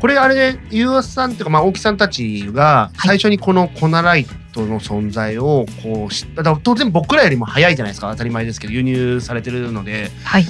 [0.00, 6.56] これあれね、ゆうあさんっていうか、まあ、大木さんたちが最初にこのコナライトの存在をこう知った。
[6.56, 8.10] 当然僕らよりも早いじゃないですか。
[8.10, 10.10] 当たり前ですけど輸入されてるので。
[10.22, 10.46] はい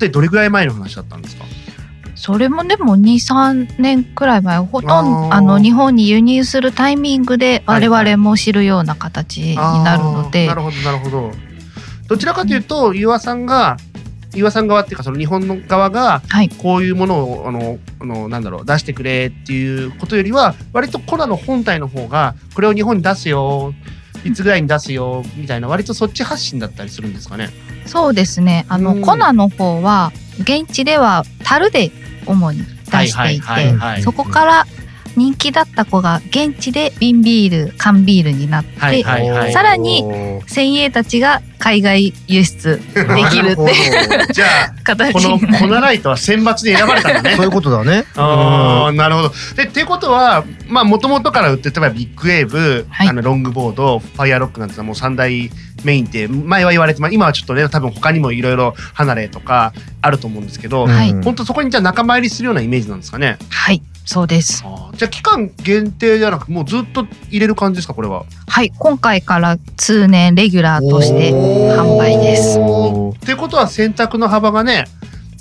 [0.00, 1.44] でどれぐらい前の話だったんですか？
[2.16, 7.88] それもでも23年くらい前ほとんどあの日本に輸入するタイミングではいはい。
[7.88, 11.32] 我々も知るような形になるので、あーなるほどなるほど。
[12.08, 13.76] どちらかというとゆうあさんが
[14.34, 16.48] ゆうあさん側っていうかその日本の側がはい。
[16.50, 23.72] こういうものをあのあのなんだろう出してくれっていうことよりは割とコナの本体の方がこれを日本に出すよ
[24.24, 27.48] いつぐらいに出すよみたいな割とそっち発信だったりするんですかね？
[27.90, 28.66] そうですね。
[28.68, 29.02] あの、うん。
[29.02, 31.90] コナの方は現地では樽で
[32.26, 33.96] 主に出していはいはいはいはい。
[33.96, 34.66] てそこから
[35.16, 39.52] 人気だった子が現地で瓶ビール缶ビールになって、はいはいはい。
[39.52, 40.04] さらに
[40.46, 47.36] 先鋭たちが海外輸出できるっていうじゃあ形このコナライトは選抜で選ばれたんだね。
[47.36, 47.46] そう。
[47.46, 48.04] いうことだね。
[48.14, 49.32] ああなるほど。
[49.56, 53.08] でっていうことはまあもともとから売ってたビッグウェーブ、はい。
[53.08, 55.50] あのロングボードファイアロックなんてのはもう三大
[55.84, 63.38] メインって前は言われて、まあ、今はちょっとね多分他にもいろいろ離れとかあると思うんですけど、はいうん本当そこにじゃあ仲間入りするようなイメージなんですかね？
[63.48, 64.64] はいそうです
[64.94, 68.24] じゃあ期間限定じゃなくもうずっと入れる感じですかこれは？
[68.48, 74.86] はい今回から通年レギュラーとして販売ですってことは選択の幅がね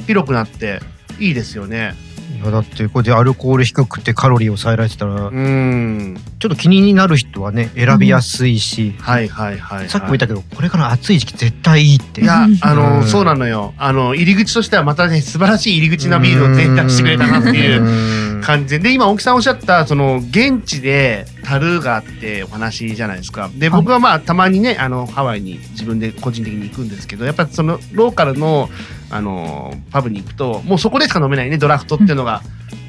[0.05, 0.81] 広くなって
[1.19, 1.95] いいですよね。
[2.41, 6.17] いやだってこれでアルコール低くてカロリー抑えられてたらうん。
[6.39, 9.89] ちょっと気になる人はね選びやすいし、はいはいはい、はい。
[9.89, 12.21] さっきも言ったけどこれから暑い時期絶対いいって。
[12.21, 13.73] いやあの、うんそうなのよ。
[13.77, 23.49] あの入り口としてはまたね素晴らしい入り口なビールを全出してくれたなっていうう感じでで今大木さんおっしゃったその現地で樽があってお話じゃないですか。
[23.55, 23.81] ではい。
[23.81, 28.69] 僕はまあたまにねあのハワイに自分で個人的に行くんですけどやっぱりそのローカルの
[29.11, 32.41] あのパブに行くともうそこでしか飲めないねドラフトっていうのが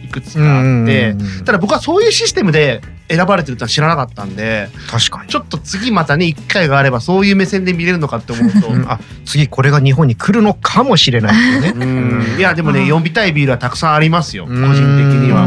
[0.05, 5.31] いくつかあって、ただ僕はそういうシステムで選ばれてるってのは知らなかったんで確かに。
[5.31, 8.69] ちょっと次またね一回があればそういう目線で見れるのかって思うと。
[8.69, 8.89] うん。
[8.91, 11.87] あ次これが日本に来るのかもしれないっていうね。
[11.87, 12.39] うん。
[12.39, 12.87] いやでもねうん。
[12.87, 14.73] 読みたいビールはたくさんありますよ個うん。
[14.73, 14.85] 人的
[15.27, 15.47] には。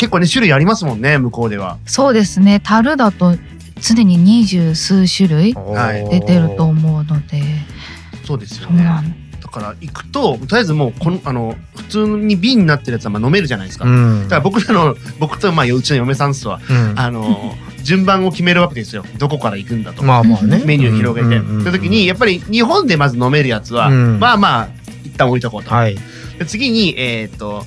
[0.00, 1.76] 結構ね種類ありますもんね向こうでは。
[1.84, 3.36] そうですね樽だと
[3.82, 7.42] 常に二十数種類はい出てると思うので
[8.24, 8.82] そうですよね。
[9.42, 13.84] だから行くととりあえずもうこのあの普通に瓶になってるやつはまあ飲めるじゃないですか。
[13.84, 19.04] だうんから僕らの 僕とまあうちの嫁さんとはうんあの順番を決めるわけですよ。
[19.18, 20.02] どこから行くんだと。
[20.02, 21.36] まあまあねメニュー広げて。
[21.36, 24.68] うんうん時にやっぱり日本でまず飲めるやつは、うんまあまあ
[25.04, 25.74] 一旦置いとこうと。
[25.74, 25.96] はい
[26.38, 27.66] で次にえっ、と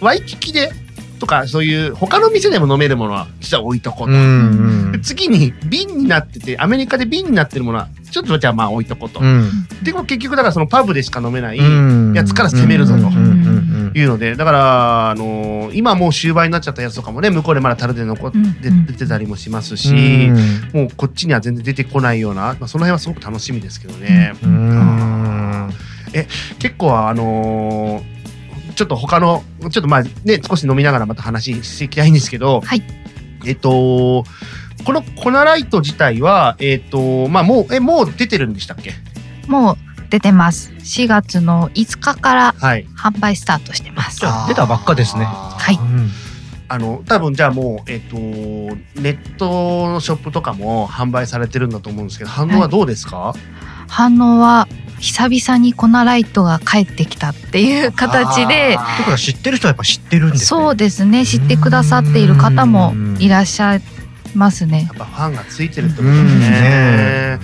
[0.00, 0.70] ワイキキで
[1.18, 4.12] とかそういう他の店でも飲めるものは実は置いとこうと。
[4.12, 4.92] うん。
[4.92, 9.20] で次に瓶になっててアメリカで瓶になってるものはちょっとじゃあまあ置いとこうと。
[9.20, 9.50] うん。
[9.82, 12.12] でも結局だからそのパブでしか飲めない、うん。
[12.14, 13.00] やつから攻めるぞと。
[13.00, 20.34] うんうんうんいうのでだから、あのー今もう終売になっちゃったやつとかもね向こうでまだ樽で残ってうん出てたりもしますし、うん
[20.72, 24.34] もうこっちには全然出てこないような、まあ、その辺はすごく楽しみですけどね。
[24.42, 25.70] うん。
[26.58, 28.14] 結構あのー
[28.74, 32.82] ちょっと他のちょっとまあね少し飲みながらまた話していきたいんですけど、はい。
[33.46, 34.24] えっと
[34.84, 38.92] このコナライト自体はえっとまあもうえもう出てるんでしたっけ？
[39.48, 39.76] もう
[40.10, 40.72] 出てます。
[40.72, 42.86] 4月の5日からはい。
[42.96, 44.20] 販売スタートしてます。
[44.20, 45.24] じゃあ出たばっかですね。
[45.24, 45.78] はい。
[46.66, 53.34] あの多分じゃあもうえっとネットのショップとかも販売されてるんだと思うんですけど反応はどうですか、
[53.86, 54.66] 反応は
[55.04, 60.46] 久々にコナライトが帰ってきたっていう形でとは知ってる人はやっぱ知ってるんですね。
[60.46, 61.26] そうですね。
[61.26, 63.82] 知ってくださっている方もいらっしゃい
[64.34, 64.88] ますね。
[64.88, 66.60] やっぱファンがついてるってことうんですね。
[66.60, 67.38] ね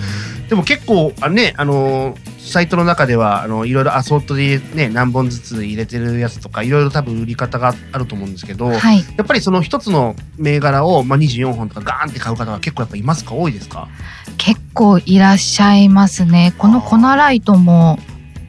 [0.48, 9.00] でも結構あねあのサイトの中ではあのいろいろアソートでね何本ずつ入れてるやつとかいろいろ多分売り方があると思うんですけど、やはい。
[9.00, 13.88] っぱりその一つの銘柄をまあ24本とかガーンって買う方は結構やっぱいますか多いですか？
[14.38, 16.54] 結構いらっしゃいますね。
[16.58, 17.98] このコナライトも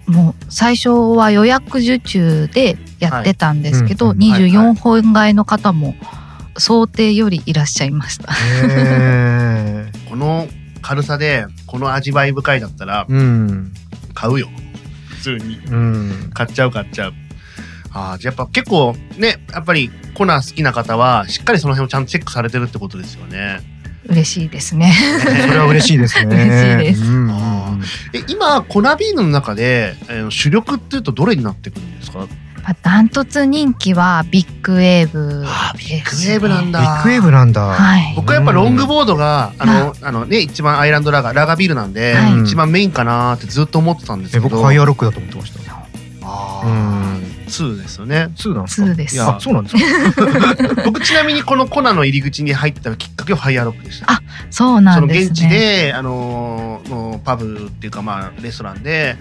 [0.07, 4.15] もう最初は予約受注でやってたんですけど、はい。
[4.15, 4.51] うんうんはいはい。
[4.51, 5.95] 24本買いの方も
[6.57, 8.27] 想定よりいらっしゃいました。
[10.09, 10.47] この
[10.81, 13.73] 軽さでこの味わい深いだったらうん
[14.13, 14.49] 買うよ。
[15.09, 15.57] 普通に。
[15.69, 16.29] うん。
[16.33, 17.13] 買っちゃう買っちゃう。
[17.93, 23.59] ああじゃあやっぱ結構ねやっぱりコナー好きな方はしっかりその辺をちゃんとチェックされてるってことですよね。
[24.07, 24.93] 嬉しいですね。
[25.21, 26.35] それは嬉しいですね。
[26.35, 27.03] 嬉しいです。
[27.03, 27.81] うん。
[28.27, 32.19] 今コナビールの中で、えー主力っていうとどれになってくるんですか？
[32.19, 32.27] まあ
[32.83, 36.79] ダントツ人気はビッグウェーブあービッグウェーブなんだ。
[36.81, 37.61] ビッグウェーブなんだ。
[37.61, 38.13] はい。
[38.15, 42.41] 僕はやっぱロングボードが、あのあのね一番アイランドラガーラガービールなんで、はい。
[42.43, 44.47] 一番メインかなーってずっと思ってたんですけど。
[44.47, 45.59] え僕ファイアーロックだと思ってました。
[46.23, 47.13] あうん。
[47.15, 48.29] ー2ですよね。
[48.37, 49.15] 2なんですか？2です。
[49.15, 54.05] いやあそうなんですか 僕ちなみにこのコナの入り口に入ったきっかけはファイアーロックでした。
[54.11, 55.25] あそうなんですね。
[55.27, 59.17] 現地で、あのーのパブっていうかまあレストランで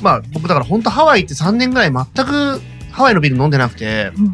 [0.00, 2.60] まあ僕だから本当ハワイって3年ぐらい全く
[2.94, 4.32] ハワイのビール飲んでなくてうん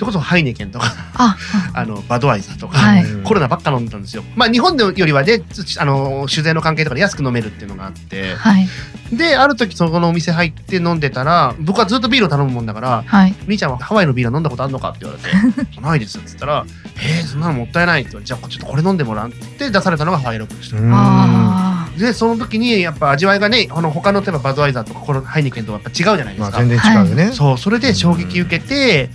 [0.00, 1.36] それこそハイネケンとかあ、
[1.74, 4.24] あのバドワイザーとか、はいコロナばっか飲んでたんですよ。
[4.34, 8.66] まあ日本よりはねつあの酒税の関係とかで安く飲めるっていうのがあってはい
[9.12, 13.34] である時そこのお店入って飲んでたら僕はずっとビールを頼むもんだからはい。
[13.46, 15.28] 「みーちゃんはハワイのビールは飲んだことあるのか?」って言われて
[15.82, 16.64] 「ないです」っつったら
[16.96, 21.69] 「えー、そんなのもったいない」って言われてじゃあちょっとこれ飲んでもらうって出されたのがファイロックでした。
[21.98, 26.50] でその時にやっぱ味わいがねあの他の例えばバドワイザーとかコロハイネケンとかやっぱ違うじゃないですか。
[26.50, 27.32] まあ全然違うよね。
[27.32, 29.10] そうそれで衝撃受けて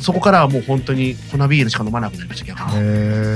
[0.00, 2.76] そこからはもう本当に粉ビールしか飲まなくなりました逆に。
[2.76, 2.78] へ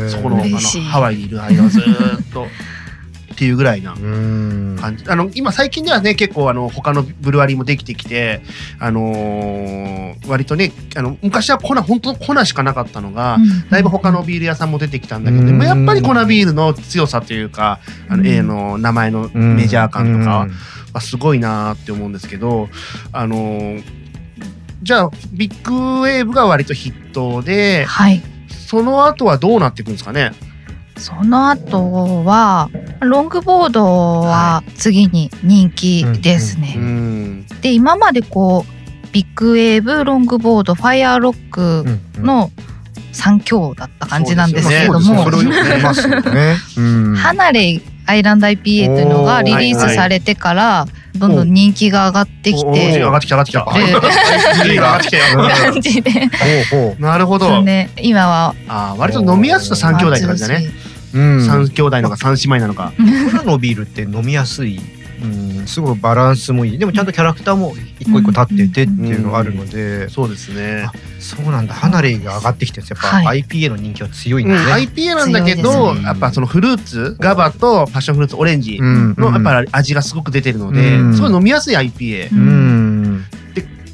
[0.07, 0.09] ー。
[0.09, 2.47] そこのあのハワイにいる間はずーっと
[3.43, 4.77] っていうぐらいなうん。
[4.81, 5.05] 感じ。
[5.09, 8.41] あの今最近ではね結構あの他のブルワリーもできてきて
[8.79, 15.49] あのー割とねあの昔は粉本当粉しかなかったのが、ーだいぶ他のビール屋さんも出てきたんだけど、うん。
[15.49, 18.29] でもやっぱり粉ビールの強さというかあのうん。
[18.29, 20.51] A の名前のうんメジャー感とかうん。
[20.93, 22.69] はすごいなーって思うんですけど
[23.13, 23.83] あのー
[24.85, 28.23] じゃあビッグウェーブが割と筆頭ではい。
[28.69, 30.31] その後はどうなっていくんですかね？
[30.97, 36.75] その後はロングボードは次に人気ですうね。
[36.75, 37.47] ん。
[37.61, 41.85] で今までこうビッグウェーブロングボードファイアーロック
[42.17, 42.51] うんの
[43.13, 45.25] 3強だった感じなんですけれども、
[47.17, 50.87] 離れアイランド IPA というのがリリースされてから
[51.17, 53.65] どんどん人気が上がってきて上がってきた上がってきた。
[53.65, 53.93] 上
[54.81, 55.49] がってきたよ。
[55.73, 56.11] 感じで
[56.99, 57.63] なるほど。
[57.63, 60.71] ね今はあー割と飲みやすさ三兄弟って感じだね。
[61.15, 61.19] う。
[61.19, 61.47] うん。
[61.47, 62.93] 三兄弟のか三姉妹なのか。
[62.97, 63.03] コ
[63.37, 64.81] ナのビールって飲みやすい。
[65.23, 66.79] うん、すごいバランスもいい。
[66.79, 70.89] でもちゃんとキャラクターも一個一個立っててっていうのがあるので、そうですね。
[71.21, 71.75] そうなんだ。
[71.75, 74.83] 離れが上がってきてるんですやっぱ、は IPA の人気は強いんうん、だね。
[74.85, 79.15] IPA なんだけど、やっぱそのフルーツガバとパッションフルーツオレンジうん。
[79.17, 81.15] のやっぱり味がすごく出てるので、うん。
[81.15, 83.25] すごい飲みやすい IPA、ううん。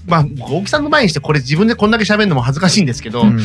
[0.06, 3.38] まあ僕大木さんの前にしてこれ自分でこんだけ喋るのも恥ずかしいんですけど、うん。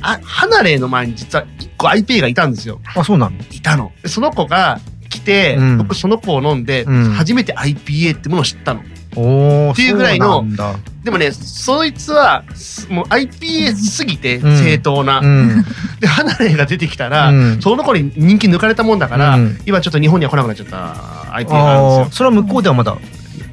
[0.00, 2.80] あ離れの前に実は1個 IPA がいたんですよ。
[2.96, 3.36] あ、そうなの？
[3.52, 3.92] いたの。
[4.02, 4.80] でその子が
[5.12, 5.78] 来て、うん。
[5.78, 7.10] 僕その子を飲んで、うん。
[7.12, 8.82] 初めて IPA ってものを知ったの。
[9.14, 9.72] おお。
[9.72, 10.44] っていうぐらいの
[11.04, 14.56] でもねそいつはすもう IPA すぎてうん。
[14.58, 15.64] 正当な、うん。
[16.00, 17.60] で離れが出てきたら、うん。
[17.60, 19.60] その子に人気抜かれたもんだから、うん。
[19.66, 20.84] 今ちょっと日本には来なくなっちゃった IPA
[21.28, 22.06] があるんですあよ。
[22.08, 22.96] あ、それは向こうではまだ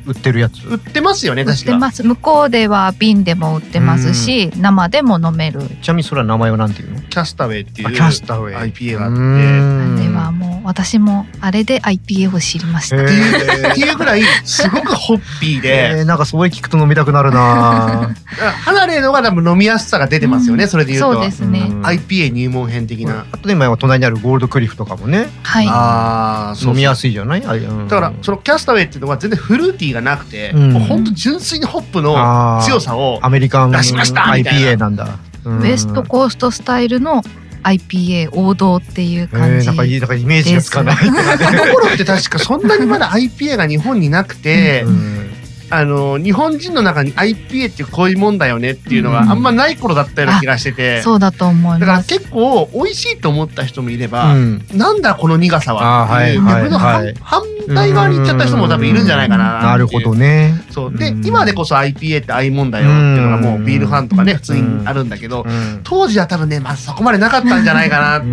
[0.06, 0.66] 売ってるやつ？
[0.66, 2.04] 売ってますよね売っ確かてます。
[2.04, 5.62] 向こうでは瓶でも売ってますし生でも飲める。
[5.82, 7.02] ちなみにそれは名前はなんていうの？
[7.02, 8.72] キャスタウェイっていうあキャスターウェイ。
[8.72, 9.20] IPA があって。
[9.20, 9.98] うあん。
[10.00, 12.98] れはもう私もあれで IPA を知りました。
[12.98, 13.72] へっていうー。
[13.72, 18.14] っていうぐらいすごくホッピーえでー、なんかそれ聞くと飲みたくなるな。
[18.66, 20.70] 離れのが多分飲みやすさが出てますよね、うん。
[20.70, 21.14] それで言うと。
[21.14, 21.68] そうですね。
[21.70, 21.82] うん。
[21.86, 25.68] IPA 入門編的な、あとね今は隣にあるゴールドクリフとかもね、はい。
[25.68, 27.42] ああそう飲みやすすいじゃない？
[27.42, 30.74] だからそのキャスタウェイっていうのは全然フルーティーがなくて、うん。
[30.74, 34.72] もう本当純粋にホップの強さをアメリカン出しましたみたいな。
[34.72, 35.08] IPA なんだ。
[35.46, 35.60] うん。
[35.62, 37.24] ウエストコーストスタイルの
[37.64, 40.96] IPA 王道っていうえ感じ、ーなんかいいなんかイメージがつかない。
[40.96, 45.30] あの頃って確かそんなにまだ IPA が日本になくて、うん
[45.72, 49.32] あの日本人の中に IPA ってこういうもんだよねっていうのがうん。
[49.32, 54.66] あんまない頃だったような気がしてて、そうだと思いだから結構美味しいと思った人もいれば、うん。
[54.74, 56.06] なんだこの苦さは？
[56.06, 57.42] っていう逆の反はいはい反
[57.76, 60.54] 対側に行っちゃった人も多分いるんじゃないかななるほどね。
[60.72, 60.98] そう。
[60.98, 61.26] でうん。
[61.26, 65.82] 今でこそ IPA ってああいうもんだよっていうのがもうビールファンとかねうん普通にあるんだけどうん。
[65.84, 68.28] 当時は多分ねまあそこまでなかったんじゃないかなって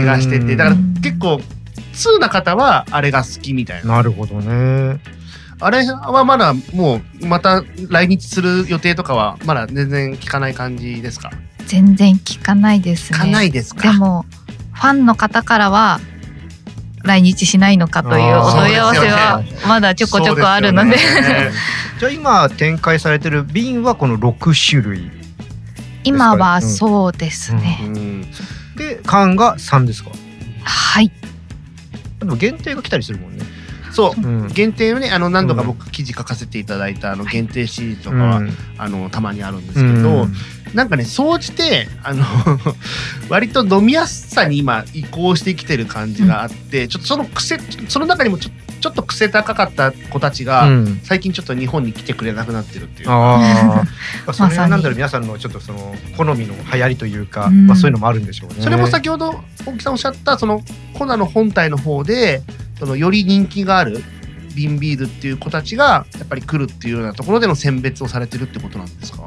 [0.00, 0.56] 気がしてて。
[0.56, 1.40] だから結構
[1.92, 3.96] 通な方はあれが好きみたいな。
[3.96, 4.98] なるほどね。
[5.60, 11.30] あれはまだもうまた来日する予定とかはまだ全然聞かない感じですか？
[11.66, 13.92] 全然聞かないです聞かなねいですか？
[13.92, 14.24] でも
[14.72, 16.00] ファンの方からは
[17.04, 20.90] 来日しないのかというお問い合わせはまだちょこちょこあるので。
[20.90, 20.96] ね。
[21.98, 25.10] じゃあ今展開されてる瓶はこの6種類。
[26.04, 28.24] 今はそうですね、うん
[28.76, 30.10] で缶が3ですか？
[30.64, 31.12] はい。
[32.18, 33.44] でも限定が来たりするもんね。
[33.92, 34.20] そう。
[34.20, 34.48] うん。
[34.48, 38.50] 限定のねあの何度か僕記事書かせていただいたあの限定シリーズとかは、うん。
[38.78, 40.26] あのたまにあるんですけど、
[40.74, 42.24] なんかね総じてあの
[43.28, 48.50] 割と飲みやすさに今移行してきてる感じがあって、ちょっとその癖その中にもちょ
[48.80, 51.00] ちょっと癖高かった子たちが、うん。
[51.02, 53.10] 最近ちょっと日本に来てくれなくなってるっていう。
[53.10, 53.84] あ
[54.26, 57.66] あ、それはなんだろう皆さんのちょっとその好みの流行りというか、うん。
[57.66, 58.56] まあそういうのもあるんでしょうね。
[58.60, 60.62] それも先ほど大木さんおっしゃったその
[60.94, 62.42] コナの本体の方で
[62.80, 64.02] そのより人気がある
[64.56, 69.22] 瓶ビールっていう子たちがやっぱり来るっていうようなところでの選別をされてるってことなんですか？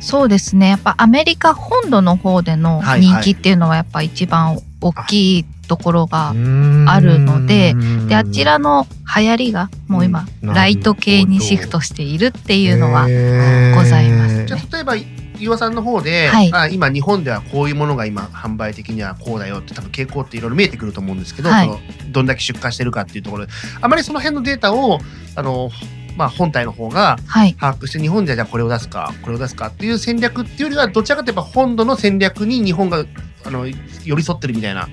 [0.00, 0.70] そうですね。
[0.70, 7.74] やっぱアメリカ本土の方での人気っていうのはやっぱ一番大きいところが、ああるので
[8.08, 10.54] であちらの流行りがもう今、うん。
[10.54, 14.94] ライト系にシフトしているっていうのははございますじゃあ例えば
[15.38, 16.50] 岩さんの方で、はい。
[16.52, 21.66] あ今日本ではこういうものが今販売的にはこうだよって多分傾向っていろいろ見えてくると思うんですけど、はい。
[21.66, 21.80] その
[22.12, 25.00] どんだけ出荷してるかっていうところであまりその辺のデータを
[25.34, 25.70] あの、
[26.16, 27.54] まあ、本体の方がはい。
[27.54, 33.04] 把握して日本ではじゃあこれを出すかこれを出すかっていう戦略っていうよりはどちらかといえば本土の戦略に日本が
[33.44, 34.88] あの寄り添ってるみたいな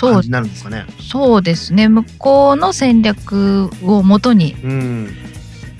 [0.00, 0.84] 感じになるんですかね。
[1.00, 1.88] そうですね。
[1.88, 5.14] 向こうの戦略をもとにうん、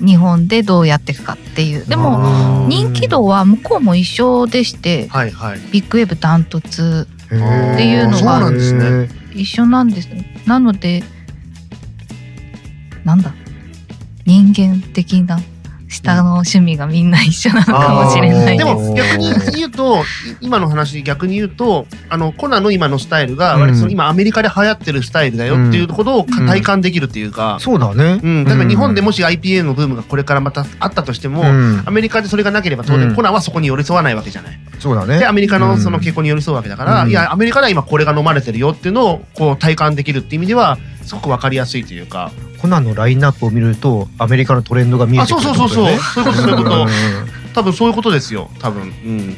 [0.00, 1.84] 日本でどうやっていくかっていう。
[1.86, 5.60] でもも人気度は向こうも一緒でしてはいはい。
[5.72, 7.34] ビッグウェーブダントツって
[7.86, 9.08] いうのがそうなんですね。
[9.34, 10.08] 一緒なんです
[10.46, 11.02] なので
[13.04, 13.34] なんだ？
[14.24, 15.38] 人間的な
[15.88, 18.64] 下の趣味がみんな一緒なのかもしれないで。
[18.64, 20.00] も逆に言うとい
[20.40, 23.60] 今の話逆に言うとあのコナの今のスタイルがうん。
[23.62, 26.46] 割とその今アメリカで流行ってるスタイルだよっていうことをうん。
[26.46, 28.20] 体感できるっていうか、そうだね。
[28.22, 28.44] うん。
[28.44, 31.82] だから日本でもし IPA のブームがこれからまたあったとしても、うん。
[31.84, 33.14] アメリカでそれがなければ当然うん。
[33.14, 34.58] コナはそこに寄り添わないわけじゃない。
[34.78, 35.18] そうだね。
[35.18, 37.10] でアメリカのその傾向に寄り添うわけだから、うん。
[37.10, 42.30] いやアメリカでは今これが飲まれてるよっていうのをこう体感できるっていう意味ではすごくわかりやすいというか。
[42.60, 45.50] コナンのラインナップを見るとアメリカのトレンドが見えてくるね。
[45.50, 46.34] あそうそうそうそう。
[46.34, 46.86] そういうこと
[47.54, 48.50] 多分そういうことですよ。
[48.58, 48.82] 多分。
[48.82, 49.36] うん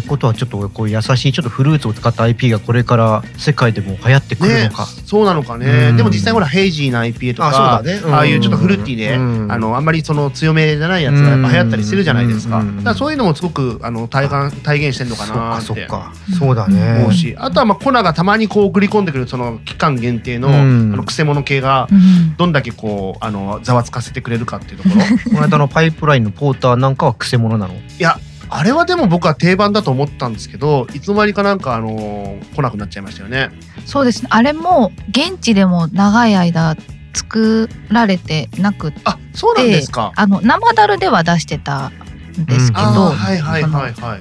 [0.00, 4.86] ってことはちょっとこう優しいちょっとフルーツを使った IP がこれから世界でも流行ってくるねのか。
[4.86, 5.96] そうなのかね、うん。
[5.96, 8.00] でも実際ほらヘイジーな IPA とかあそうだね。
[8.04, 9.52] うんああいうちょっとフルーティーで、うん。
[9.52, 12.76] あのあんまりその強めじゃないやつがやっぱ流行ったりするじゃないですか,、うん。
[12.78, 15.66] だからそういうのもすごくあの体感体現してんのかなって。
[15.66, 16.12] そっか。
[16.38, 17.00] そうだね。
[17.00, 20.92] 思うし、あとはまあコナがたまにこう送り込んでくるその期間限定の,、うん。
[20.94, 22.36] あの癖者系がうん。
[22.36, 25.02] どんだけこうあのざわつかせてくれるかっていうところ。
[25.30, 27.74] この間のパイプラインのポーターなんかは癖者なの？
[27.74, 28.18] いや
[28.54, 33.50] あれはでも僕は定番だと思ったんですけどいつの間にかなんかあの来なくなっちゃいましたよね。
[33.86, 36.76] そうですねあれも現地でも長い間
[37.14, 40.12] 作られてなくあそうなんですか。
[40.16, 44.20] あの生ダルでは出してたんですけあど、ーはいはいはいはい。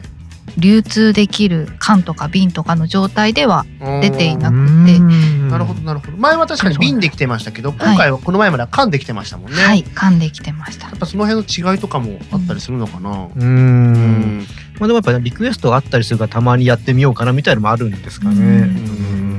[0.57, 3.65] 流通できる缶とか瓶とかの状態では
[4.01, 4.99] 出ていなくて。
[4.99, 6.17] なるほどなるほど。
[6.17, 10.87] 前は確かに瓶できてましたけど今回はこの前までは缶できてましたもんね、やはい噛んできてました。
[10.87, 13.39] っぱその辺の違いとかもあったりするのかな、う。
[13.39, 14.39] うん。
[14.39, 14.47] ん
[14.79, 18.35] まあでもやっぱリクエストがあったりするからたまにやってみようかなみたいなのもあるんですかね。
[18.35, 18.65] う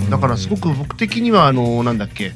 [0.05, 0.11] ん。
[0.11, 2.33] だからすごく僕的にはあのなんだっけ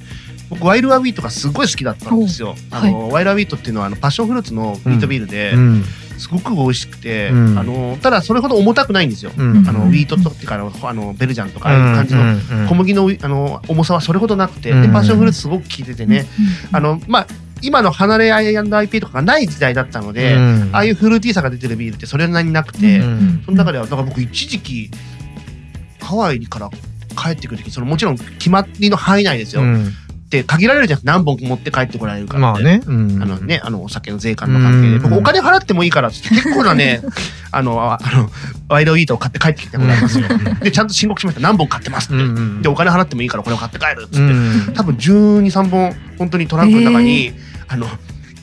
[0.48, 2.54] 僕ワイルアウィートがすごい好きだったんですよ。
[2.72, 5.84] おあの、ワイルアウィートっていうのはあのパッションフルーツのビートビールで、うん
[6.18, 7.58] すごく美味しくて、うん。
[7.58, 9.30] あのただそれほど重たくないんですよ。
[9.36, 9.68] うん。
[9.68, 14.82] あのウィートとっていうかあのあのベルジャンとかああいう感じの小麦のあの重さはそれほどなくて、うん。
[14.82, 16.26] でパッションフルーツすごく効いててね、
[16.72, 17.26] あのまあ
[17.62, 20.36] 今の離れ I&IP とかがない時代だったので、
[20.72, 23.42] ああいうフルーティーさが出てるビールってそれなりになくて、うん。
[23.44, 24.90] その中ではだから僕一時期
[26.00, 26.70] ハワイから
[27.16, 29.62] 帰ってくる時そのもちろん決まりの範囲内ですよ、
[30.40, 32.40] って限られるじゃん何本持って帰ってこられるから。
[32.40, 32.80] まあね。
[32.86, 37.00] うんあのね、あのお酒の税関の関係で、うん僕お金払ってもいいからっつって結構なね、
[37.52, 38.30] あの、ああの、
[38.68, 40.26] ワイドイートを買って帰ってきてもらいますよ。
[40.62, 41.40] で、ちゃんと申告しました。
[41.40, 42.14] 何本買ってますって。
[42.14, 44.18] うんうんで、お金払ってもいいからこれを買って帰るっつって。
[44.20, 47.32] うん多分12、3本、本当にトランクの中に、
[47.68, 47.86] あの、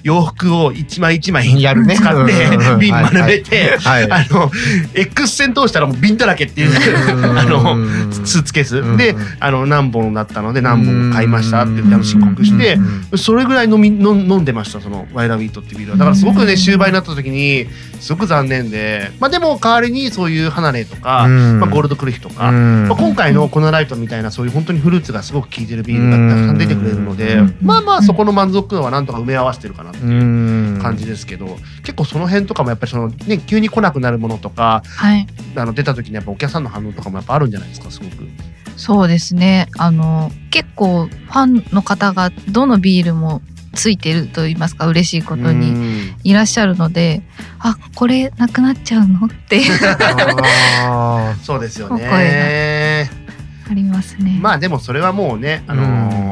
[0.04, 1.96] 洋服を一枚一枚やるね。
[1.96, 2.34] 使って
[2.78, 4.12] 瓶丸めて、はい。
[4.12, 4.52] あの、
[4.94, 6.72] X 線通したらもう瓶だらけっていう、
[7.40, 7.78] あの、
[8.26, 8.98] スーツケース、うん。
[8.98, 15.98] であの何本だったので何本買いましたって申告して、うんそれぐらい飲みの飲んでましたそのワイラビートっていうビールは。
[15.98, 17.68] だからすごくね終売になった時に
[18.00, 21.60] すごく残念でまあでも代わりにそういう離れとか、うん。
[21.60, 22.88] まあ、ゴールドクリフとか、うん。
[22.88, 27.58] まあ、今回のコナライトみたいなそういう本当にフルーツがすごく効いてるビールがたくさん出てくれるので、うん。
[27.62, 35.28] まあまあそこの満足度はなんとか埋め合わせてるかなって感じですけど、結構その辺とかもやっぱりそのね急に来なくなるものとかはい。
[35.56, 38.28] あの出た時にやっぱお客さんの反応とかもやっぱあるんじゃないですかすごく。
[38.76, 39.68] そうですね。
[39.78, 43.42] あの結構ファンの方がどのビールも
[43.74, 46.16] ついてると言いますか嬉しいことにうん。
[46.24, 47.24] いらっしゃるので
[47.60, 49.62] あこれなくなっちゃうのって。
[50.82, 53.10] あそうですよね。
[53.70, 54.38] ありますね。
[54.42, 55.84] まあでもそれはもうね、あの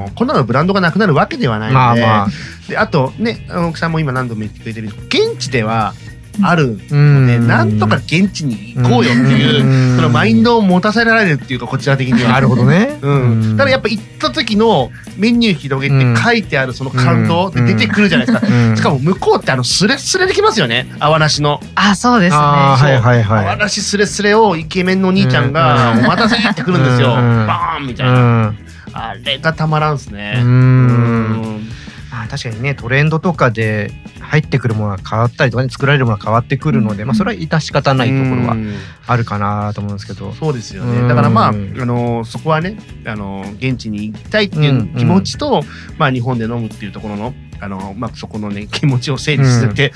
[0.10, 0.28] ーこん。
[0.28, 2.32] なのブランドがなくなるわけではないーので,、まあま
[2.67, 5.94] であとね奥さんも今何度も言ってくれてる現地では
[6.43, 6.93] あるあ。
[6.93, 9.95] ので、なんとか現地に行こうよっていう、うん。
[9.97, 12.32] そのマインドを持たせられるっていうかこちら的には。
[12.32, 12.97] なるほどね。
[13.01, 18.77] うん、ただやっぱ行った時のメニュー広げうんて書いてあるその感動って出てくるじゃないですか、うん。
[18.77, 20.88] しかも向こうってあのスレスレできますよね。
[20.99, 21.60] 泡なしの。
[21.75, 22.38] あそうですね。
[22.38, 23.45] はいはいはい。
[23.45, 26.06] 泡なしスレスレをイケメンのお兄ちゃんが「うん。
[26.06, 27.47] お待たせ!」ってくるんですよ、うん。
[27.47, 28.58] バーンみたいな、うん。
[28.93, 30.39] あれがたまらんっすね。
[30.43, 31.71] ううん
[32.12, 37.08] あ確かにねトレンドとかで入ってくるものが変わったりとかね作られるものが変わってくるので、うん。
[37.08, 38.74] まあそれは致し方ないところはうん。
[39.08, 40.34] あるかなと思うんですけど。
[40.34, 41.08] そうですようんね。
[41.08, 45.63] だからまあ、あのそこはね、あの現地に行きたいっていう気持ちと、
[45.97, 49.93] まあ日本で飲むっていうところのあの、まあ、そこのね気持ちを整理させて、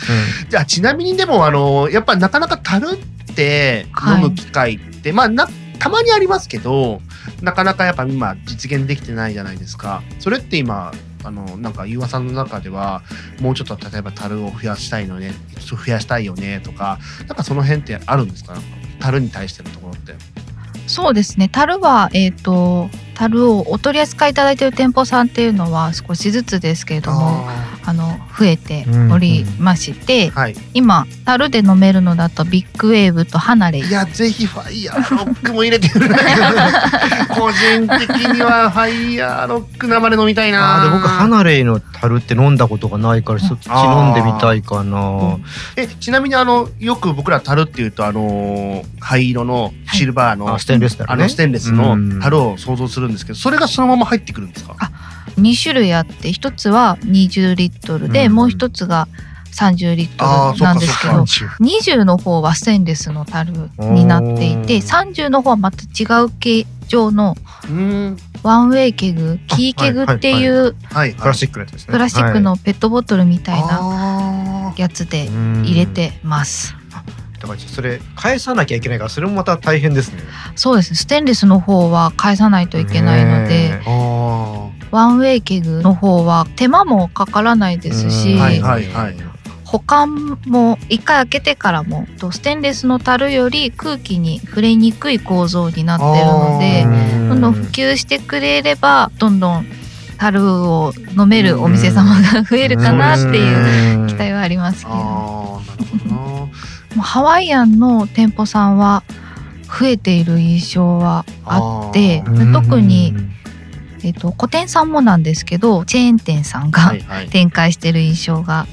[0.50, 5.48] じゃあちなみにでもあのやっぱなかなか樽って飲む機会って、まあな
[5.80, 7.02] たまにありますけど
[7.42, 10.02] なかなかやっぱ今実現できてないじゃないですか。
[10.20, 10.92] それって今
[11.26, 13.02] あのなんかゆうわさんの中では
[13.42, 18.56] もうちょっと例えば樽を増やしたいのね増やしたいよねとかなんかその辺ってあるんですか？
[19.00, 20.14] 樽に対してのところって。
[20.88, 21.50] そうですね。
[21.50, 27.48] 樽はえっ、と樽をお取り扱いいただいている店舗さんっていうのは少しずつですけれども。
[27.50, 36.24] ああの増えておりまして、ーはい、今樽で飲めるのだとビッグウェーブとハナレイいやぜひファイヤーロックも入れてるんだけ
[37.34, 40.84] ど個人的にはファイヤーロック生で飲みたいな。
[40.84, 45.38] あーで僕ハナレイの樽って飲んだことがないからそっち飲んでみたいかな。
[45.76, 51.14] えちなみにあのよく僕ら樽っていうとあのー灰色のシルバーの、あステンレスだよね。
[51.14, 54.76] あのステンレスの樽を想像するんですけどそれがそのまま入ってくるんですか？
[54.80, 54.92] あ
[55.40, 59.08] 2種類あって一つは20リットルで、うんもう一つが
[59.52, 61.56] 30リットルなんですけどそっか。
[61.62, 67.36] 20の方はステンレスの樽になっていておー30の方はまた違う形状の
[68.44, 70.48] one-way keg KeyKeg ってはいい。
[70.50, 71.94] うはいプラスチックのやつですね。
[71.94, 76.76] プラスチックのペットボトルみたいななやつで入入れてます。
[77.40, 80.22] だからそれ返さなきゃいけないからそれもまた大変ですね。
[80.56, 80.92] そうです。
[80.92, 83.82] ねステンレスの方は返さないといけないので、
[84.96, 89.16] one-way keg の方は手間もかからないですし、うんはいはいはい。
[89.66, 96.84] 保管も一回開けてからもとステンレスの樽より空気に触れにくい構造になってるので
[97.18, 99.66] うんどんどん普及してくれればどんどん
[100.18, 105.62] 樽を飲めるお店様が増えるかなっていう期待はありますけあど
[106.96, 109.04] ど ハワイアンの店舗さんは
[109.68, 112.24] 増えている印象はあって
[112.54, 113.14] 特に、
[114.06, 116.94] えっと個店さんもなんですけどチェーン店さんが
[117.32, 118.68] 展開してる印象があっ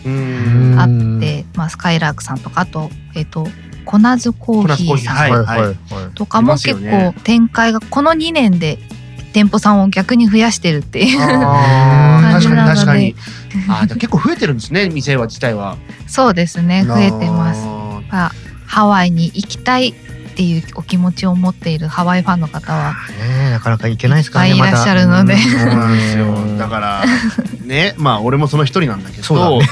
[1.20, 3.48] て、まあ、スカイラークさんとかあと,、えっと
[3.84, 6.10] コナズコーヒーさん。
[6.14, 7.12] とかも結ね。
[7.14, 8.78] 構展開がこの2年で
[9.32, 13.16] 店舗さんを逆に増やしてるっていう 感じなので確かに。
[13.68, 15.76] あーじゃあ結構増えてるんですね店は自体は。
[16.06, 17.60] そうですね増えてます。
[18.66, 19.94] ハワイに行きたい
[20.32, 22.96] っていうお気持ちを持っているハワイファンの方はね
[23.48, 24.56] えなかなか行けないですからね。
[24.56, 25.36] いらっしゃるので。
[25.36, 26.24] そうなんですよ。
[26.34, 27.04] うんだから
[27.64, 29.66] ねまあ俺もその一人なんだけどそうだね。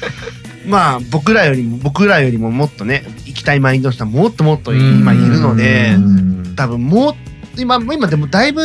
[0.68, 6.54] まあ僕らよりも僕らよりももっとね行きたいマインドの人はもっともっと今いるのでうん。
[6.54, 7.14] 多分もう
[7.60, 8.62] 今今でもだいぶ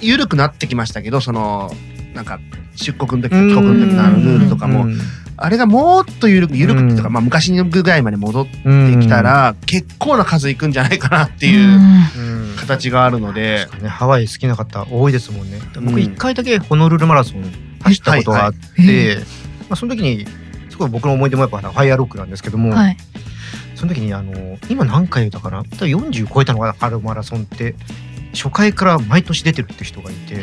[0.00, 1.74] 緩くなってきましたけどその
[2.14, 2.40] なんか
[2.76, 4.84] 出国の時と帰国の時のあのルールとかも。
[4.84, 4.98] うん
[5.42, 11.78] あれがもっと緩く緩くっていうか、うんまあ、昔ぐらいまで戻ってうんきたら結構な数いくんじゃないかなっていう
[12.14, 12.56] うん。
[12.56, 15.58] 形があるので、ね、ハワイ好きな方多いですもんね。
[15.76, 15.84] うん。
[15.86, 17.42] 僕一回だけホノルルマラソン
[17.82, 19.16] 走ったことがあって、
[19.68, 20.26] まあその時に
[20.68, 22.96] すごい僕の思い出もやっぱファイアーロックなんですけども、はい、
[23.74, 27.74] その時にあの今何回だかな、多分40超えたのかな春マラソンって
[28.32, 30.36] 初回から毎年出てるって人がいて、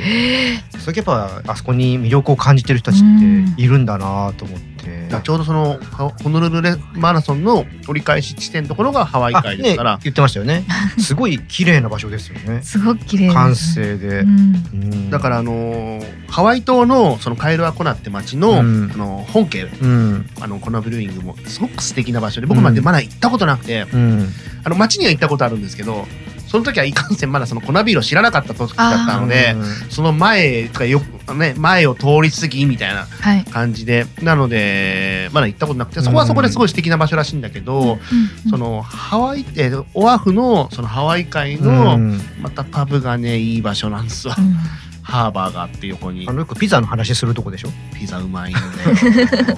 [0.80, 4.68] それやっぱあそこに魅力を感じてる人たちっているんだなと思って。
[5.08, 10.64] だからちょうどそのホホノルルレマラソンの折り返し地点のところがハワイあ海ですから、ね、言ってましたよね。
[11.00, 12.62] すごい綺麗な場所ですよね。
[12.64, 14.20] すごく綺麗完成で。
[14.20, 14.30] うん。
[14.30, 15.10] うん。
[15.10, 18.92] だからあのーハワイ島のそのカエルアコナって町の,、うん。
[18.94, 20.30] あの本家うん。
[20.42, 24.30] あのコナブルーイングもすごく素敵な場所で僕までまだ行ったことなくて、うん。
[24.64, 26.06] あの町には行ったことあるんですけど
[26.48, 29.56] その時はいかんせんまだそのコナビールを知らなかった時だったので
[29.90, 38.00] その前とかよくね前を通り過ぎみたいなはい、感じでなのでまだ行ったことなくてそこはそこですごい素敵な場所らしいんだけど、
[38.46, 38.50] うん。
[38.50, 42.20] そのハワイえーオアフのそのハワイ海うのん。
[42.42, 44.54] またパブがねいい場所なんですわ、うん。
[45.02, 46.26] ハーバーがあって横に。
[46.30, 47.70] あのよくピザの話するとこでしょ？
[47.94, 49.58] ピザうまいので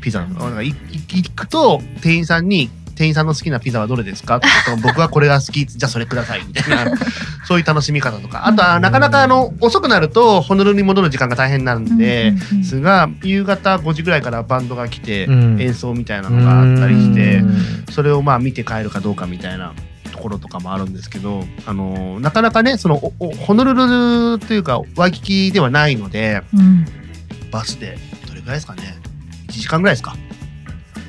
[0.00, 4.36] ピザなんかいい行くと店員さんに店員さんの好きなピザはどれですか？
[4.36, 5.64] って言うと僕はこれが好き。
[5.64, 6.44] じゃあそれください。
[6.44, 6.96] みたいな。
[7.46, 8.48] そういう楽しみ方とか。
[8.48, 12.34] あとはなかなかあの遅くなるとホノルルに戻る時間が大変なんで、
[12.64, 15.62] すが夕方5時ぐらいからバンドが来てうん。
[15.62, 17.92] 演奏みたいなのがあったりして、うん。
[17.92, 19.74] それをまあ見て帰るかどうかみたいな
[20.10, 23.14] ところとかもあるんですけど、あのなかなかねそのホ
[23.54, 23.74] ノル
[24.38, 26.84] ルというかワイキキではないのでうん。
[27.52, 27.96] バスで
[28.26, 28.82] どれぐらいですかね
[29.46, 30.16] ？1時間ぐらいですか？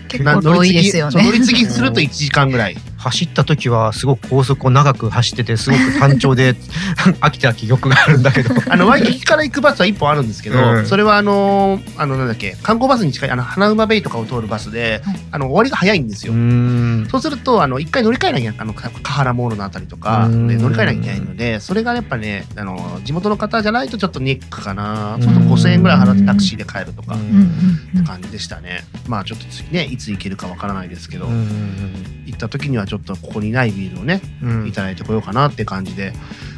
[0.10, 1.24] 結構遠いですよね。
[1.24, 6.56] 乗り継ぎすると1時間ぐらい走った時はすごく高速を長く走っててすごく単調で
[7.22, 8.54] 飽きた記憶があるんだけど。
[8.70, 10.86] あのワイキキから行くバスは1本あるんですけど、うん。
[10.86, 15.20] それはあのあのなんだっけ観光バスに近いあの花馬ベイとかを通るバスで、はい。
[15.32, 16.34] あの終わりが早いんですよ。
[16.34, 17.08] ん。
[17.10, 20.48] そうするとあの一回乗り換えなきゃあのかカハラモールのあたりとかうん。
[20.48, 25.16] で乗り換えなきゃいけないのでそれがやっぱねあの地元の方じゃないとちょっとネックかな。
[25.16, 25.24] うん。
[25.24, 27.22] そうすると5000円ぐらい払ってタクシーで帰るとかうん。
[27.22, 27.36] うんうん
[27.96, 28.86] うん感じでしたね。
[29.08, 32.20] まあちょっと次ねいつ行けるかわからないですけど、うん。
[32.26, 34.68] 行った時にはちょっとここにないビールをねうん。
[34.68, 36.12] いただいてこようかなって感じで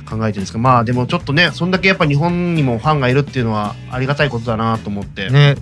[0.09, 5.55] 考えてるんですけどまあでもちょっとねそんだけやっぱ日本にもファンがいるっていうのはありがたいことだなと思って、ね。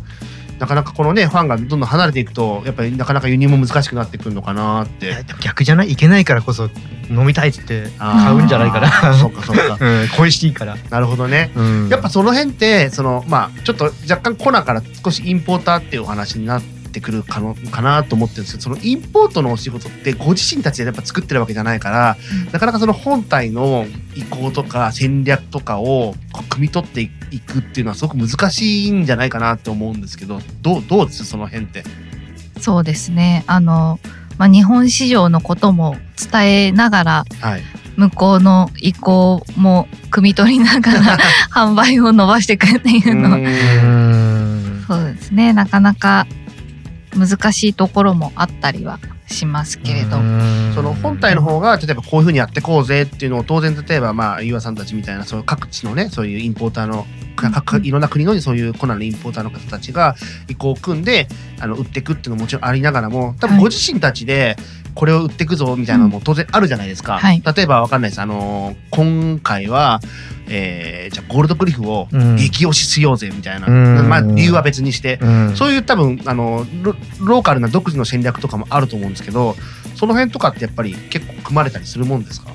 [0.59, 5.15] なかなかこのねファンがどんどん離れていくとやっぱりなかなか輸入も難しくなってくるのかなって。
[5.41, 5.91] 逆じゃない？
[5.91, 6.70] いけないからこそ
[7.09, 9.78] 飲みたいって買うんじゃないかなそっかそっか。
[9.82, 11.51] うん恋しいから、なるほどね。
[11.55, 11.88] うん。
[11.89, 22.18] やっぱその辺ってそのまあちょっと若干コナから少しインポーターっていうお話になってくるかのかなと思ってるんですけどそのインポートのお仕事ってご自身たちでやっぱ作ってるわけじゃないから、
[22.52, 23.86] なかなかその本体の
[24.16, 26.16] 意向とか戦略とかを
[26.50, 27.10] 汲み取ってい
[27.40, 31.84] くっていうのはすごく難しいんじゃないかなと思うんですけどどうどうですその辺って？
[32.60, 33.44] そうですね。
[33.48, 34.00] あの、
[34.38, 35.96] まあ、日本市場のことも
[36.32, 37.62] 伝えながら、はい、
[37.98, 41.18] 向こうの意向も汲み取りながら
[41.52, 45.54] 販売を伸ばしていくっていうのは、うんそうですね。
[45.54, 46.26] なかなか
[47.18, 50.18] 難しいところもあったりはしますけれど。
[50.18, 57.05] うんその本体の方が例えばこういうふうにやってこうぜっていうのを当然例えばまあゆうわさんたちみたいなその各地のねそういうインポーターの
[57.36, 60.16] かかいろんな国のそういうコナンのインポーターの方たちが
[60.47, 61.28] 意向を組んで
[61.60, 64.55] あの売っていくっていうのももちろんありながらも多分はいご自身たちで
[65.00, 67.20] これを売っていくぞみたいなのも当然あるじゃないですか。
[67.20, 67.41] はい。
[67.56, 68.20] 例えばわかんないです。
[68.20, 70.02] あの今回は、
[70.50, 72.36] えーじゃあゴールドクリフをうん。
[72.36, 74.10] 激推ししようぜみたいな、うん。
[74.10, 75.18] まあ理由は別にして。
[75.22, 75.56] うん。
[75.56, 79.56] そういう多分あのロローカルな独自の戦略とかもあると思うんですけど
[79.95, 82.50] その辺とかってやっぱり結構組まれたりするもんですか？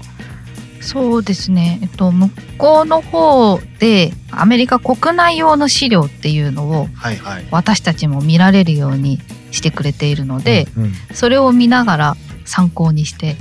[0.83, 7.47] そうですね、えっと、向こうの方でアメリカ国内用の資料っていうのをはいはい。
[7.51, 9.19] 私たちも見られるように
[9.51, 10.93] してくれているので、うん。
[11.15, 13.37] それを見ながら参考にして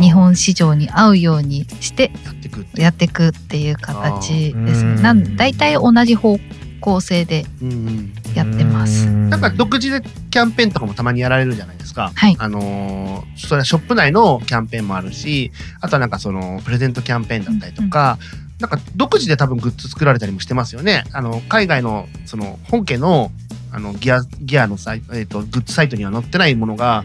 [0.00, 2.82] 日本市場に合うようにしてやっていくって。
[2.82, 5.02] やっていくっていう形ですね。
[5.02, 6.38] なん大体同じ方
[6.80, 9.06] 向性でうんうんやってます。
[9.06, 12.12] なんか独自でキャンペーンとかもたまにやられるじゃないですか。
[12.14, 15.50] はいあのーそれはショップ内のキャンペーンもあるし、
[15.80, 18.18] あとはなんかそのプレゼントキャンペーンだったりとか、
[18.60, 21.04] なんか独自で多分グッズ作られたりもしてますよね。
[21.12, 23.30] あの海外のその本家の
[23.72, 27.04] あのギアギアのサイえっ、とグッズサイトには載ってないものが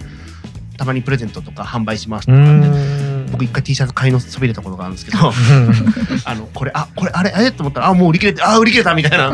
[0.77, 3.25] たまにプレゼントとか販売しますとうか、ん。
[3.31, 5.17] 僕一回 T シャツ買いのそびれたことがあるんですけど、
[6.25, 7.51] あのこれあこれあれあれ？
[7.51, 9.33] と思ったらあもう売り切れてあ売り切れたみたいな。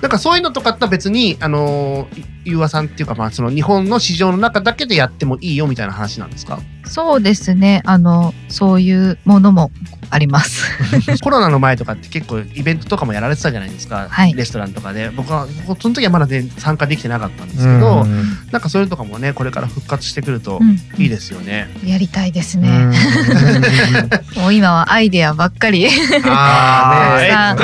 [0.00, 2.08] なんかそういうのとかとは別にあの
[2.50, 6.60] ゆうわさんっていうかまあその日本の市場の中だけでやってもいいよみたいな話なんですか？
[6.84, 7.82] そうですね。
[7.84, 9.70] あのそういうものも
[10.10, 10.64] あります。
[11.22, 18.06] コロナの前とかって結構イベントとかもやられてたじゃないですか、はいレストランとかで僕は僕その時はまだね参加できてなかったんですけど、
[18.50, 21.70] なんかそういうのとかもねこれから復活してくるとうんいいですよね。
[21.84, 22.68] やりたいですうね。
[22.86, 22.90] ん
[24.40, 25.86] もう今はアイデアばっかり。
[26.24, 27.56] あーねさ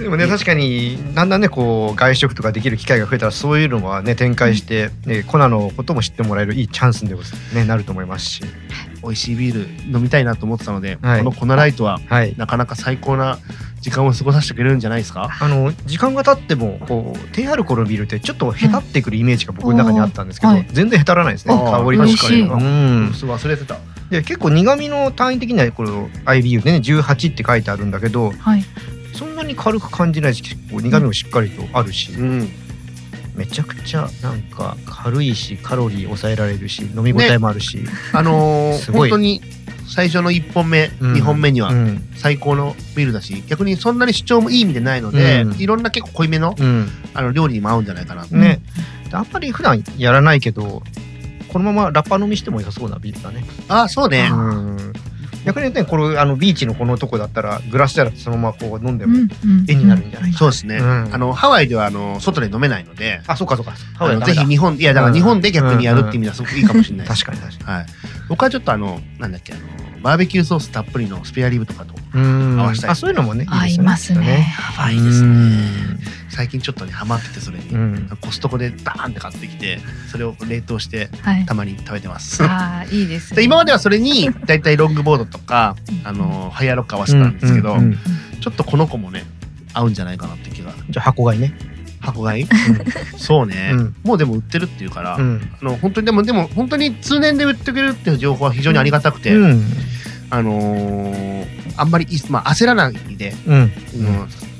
[0.00, 7.14] でもね確かにだんだんねこう外食とかできる機会が増えたらそういうのはね展開して、ね、コナのことも知ってもらえるいいチャンスで、
[7.54, 8.42] ね、なると思いますし、
[9.02, 11.18] 美味しいビール飲みたいなと思ってたので、はい。
[11.18, 13.38] このコナライトははい、なかなか最高な
[13.80, 15.28] 時間を過ごさせてくれるんじゃないですか？
[15.40, 20.66] あの時間が経ってもこう低アルコールのビールってちょっとへたってくるイメージが僕の中にあったんですけど、うんはい。
[20.70, 21.54] 全然へたらないですね。
[21.54, 22.42] 香りとか嬉しい。
[22.42, 23.08] うん。
[23.10, 23.78] 忘れてた。
[24.10, 28.64] で結構苦味の単位的にはこの IBU でね18って書いてあるんだけどはい。
[29.14, 32.48] そんなに軽く感じないし結構苦味もしっかりとあるし、うん。
[33.34, 39.42] めちゃくちゃなんか軽いしカロリー抑えられるし飲み応えもあるし、あのー 本当に
[39.86, 41.12] 最初の1本目、うん。
[41.14, 42.02] 2本目にはうん。
[42.16, 45.60] 最高のビールだし、逆にそんなに主張もいい意味でないので、うん。
[45.60, 46.88] いろんな結構濃いめのうん。
[47.12, 48.34] あの料理にも合うんじゃないかなと。
[48.34, 48.60] ね、
[49.10, 50.82] であんまり普段やらないけど
[51.48, 53.44] このままラッパ飲みしても良さそうなビールだね。
[53.68, 54.28] あ、そうね。
[54.32, 54.92] うん
[55.44, 59.16] 逆にねこれあのビーチのこのとこだったらグラスじゃなくてそのままこう飲んでも
[59.68, 60.28] 絵になるんじゃな。
[60.28, 60.76] いかそうですね。
[60.76, 61.14] うん。
[61.14, 63.72] あのハワイではあの外で飲めないので、あそうかそうか。
[63.96, 67.06] ハワイぜひ日本いやだから日本で逆にやるって意味ではすごくいいかもしれない。
[67.06, 67.86] 確かに確かはい。
[68.28, 69.62] 僕はちょっとあのなんだっけあの
[70.04, 74.54] バーベキューソースたっぷりのスペアリブとかとにうん合わせたいあそういうのもね合いいいですよねますね。
[74.76, 75.58] やばいですね。
[76.28, 79.78] 最近ちょっとねハマっててそれに、うんコストコでバーンって買ってきて
[80.10, 81.54] それを冷凍してはいた。
[81.54, 82.44] まに食べてます。
[82.44, 83.38] ああいいですね。
[83.38, 85.74] で今まではそれにだいたいロングボードとか
[86.04, 87.98] あのハイヤーロック合わせてたんですけど、うんうんうん
[88.40, 89.24] ちょっとこの子もね
[89.72, 91.54] 合うんじゃないかなって気がじゃあ箱買いね。
[92.04, 92.46] 箱買い？
[93.16, 93.94] そうね、うん。
[94.04, 95.50] もうでも売ってるっていうから、うん。
[95.60, 99.62] あの本当にでもでも本当に通年で売ってくれるっていう情報は非常にありがたくて、うん。
[100.30, 101.44] あのー
[101.76, 103.54] あんまりい、まあ、焦らないで、うん。
[103.56, 103.70] うん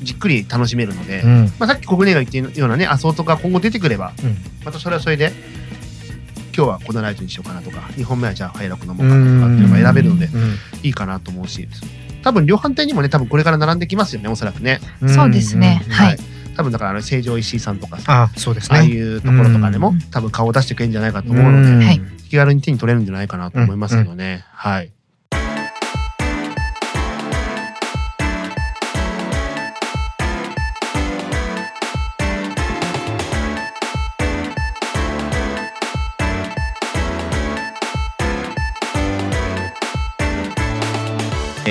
[0.03, 1.53] じっくり楽しめるので、うん。
[1.59, 4.37] まあ、さっき国根が言ってるようなねアソートが今後出てくれば、うん。
[4.65, 5.33] またそれはそれで
[6.57, 10.59] 今日はこのライトにしようかなとか2本目はじゃあハイラック飲もうかなとかっていうのが選べるのでうん。
[10.83, 11.67] いいかなと思うし
[12.23, 15.09] 多分量販店にもね多分これから並んできますよねおそらくね、うん。
[15.09, 15.83] そうですね。
[15.87, 15.93] うん。
[15.93, 16.19] はい
[16.57, 19.01] 多分だからあの成城石井さんとかさあそうですああいね。
[19.01, 20.01] うところとかでも、うん。
[20.11, 22.01] 多分顔を出してくれるんじゃないかと思うので、
[22.31, 24.93] 気軽に手に取れるんじゃないかなと思いますけどね、はい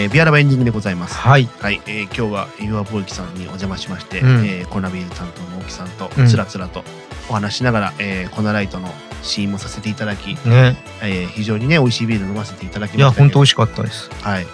[0.03, 1.15] えービアラバエンディングでございます。
[1.15, 1.47] はい。
[1.59, 6.83] はい、えー今日は岩ボイキさんにお邪魔しまして、うんえーコナビール担当の大木さんとうんつらつらと
[7.29, 8.89] お話ししながら、えーコナライトの
[9.21, 10.75] 試飲もさせていただき、ね。
[11.01, 14.09] えー非常にね美味しいビール飲ませていただきいやましたけど本当美味しかったです。
[14.21, 14.45] はい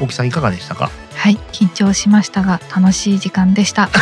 [0.00, 0.90] 大木さんいかがでしたか？
[1.16, 3.88] はい緊張しましたが楽しい時間でした。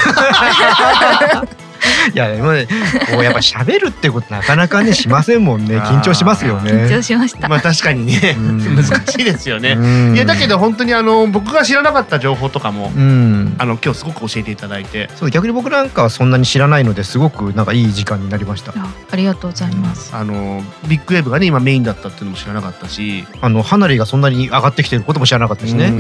[2.13, 2.67] いや今ね
[3.11, 5.79] こうやっぱ喋るってことなかなかねしませんもんね。
[5.79, 6.71] 緊張しますよね。
[6.71, 7.49] 緊張しました。
[7.49, 9.81] まあ確かにねうん難しいですよね、う
[10.13, 13.57] んいやだけど本当にあの僕が知らなかった情報とかも、うん。
[13.59, 18.73] あの今日すごく教えていただいてそう逆に僕なんかはそんなに知らないのですごくなんかいい時間になりました。
[18.77, 20.15] あありがとうございます。
[20.15, 25.93] あのビッグウェーブがね今メインだったっていうのも知らなかったしあの離れがそんなに上がってきてることも知らなかったしね。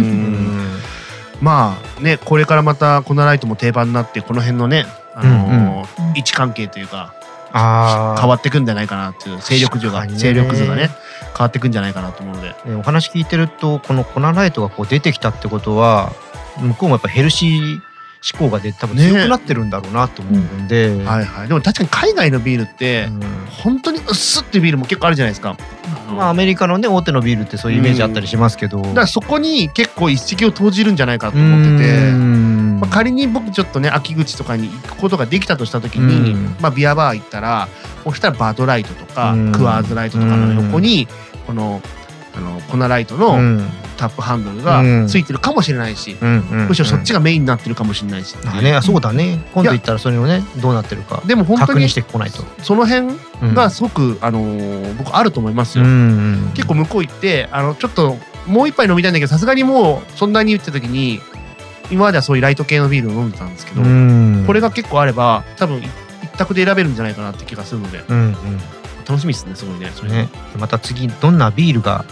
[1.40, 4.86] まあねこれからまたコナライトも定番になってこの辺のね
[5.16, 6.16] あのーうんうん。
[6.16, 7.12] 位置関係というか
[7.52, 10.14] 変わってくんじゃないかなっていう勢力図が、ね。
[10.14, 10.90] 勢力図がね
[11.36, 12.54] 変わってくんじゃないかなと思うので。
[12.64, 16.12] ねお話聞いてるとこのコナライトがこう出てきたってことは
[16.58, 17.80] 向こうもやっぱヘルシー
[18.26, 21.48] 志向が出て多分強くなってるんだろうなと思うんで、はいはい。
[21.48, 23.20] でも確かに海外のビールって、うん。
[23.62, 25.56] 本当に薄っていうビールも結構あるじゃないですか。
[26.08, 32.80] まあアメリカのね大手のビールってそういうイメージあったりしますけど、だからそこに結構一石を投じるんじゃないかと思ってて、うん。
[32.80, 36.56] まあ、仮に僕ちょっとね秋口とかに行くことができたとした時に、うん。
[36.60, 37.68] まあ、ビアバー行ったら
[38.02, 39.52] そしたらバードライトとか、うん。
[39.52, 41.06] クワーズライトとかの横に
[41.46, 41.80] この
[42.34, 45.08] あのコナライトうのんタップハンドルがうん。
[45.08, 49.44] ついてるかもしれないし、うんうんむしろそっちがメインになってるかもしれないし、あねそうだね。
[49.54, 51.22] 今度行ったらそれをねどうなってるか。
[51.26, 53.54] でも本当にしてこないと、その辺うん。
[53.54, 55.88] がすごく、あのー僕あると思いますうよ。
[55.88, 58.16] ん結構向こう行ってあのちょっと
[58.46, 61.20] もう一杯飲みたいんだけどさすがにもうそんなに言ってた時に
[61.90, 64.44] 今まではそういうライト系のビールを飲んでたんですけど、うん。
[64.46, 65.80] これが結構あれば多分
[66.22, 68.04] 一択で選べるんじゃないかなって気がするので。
[68.08, 68.36] うんうん。
[69.08, 70.10] 楽しみですねすごいねそれ。
[70.10, 70.28] ね。
[70.58, 72.04] また次どんなビールが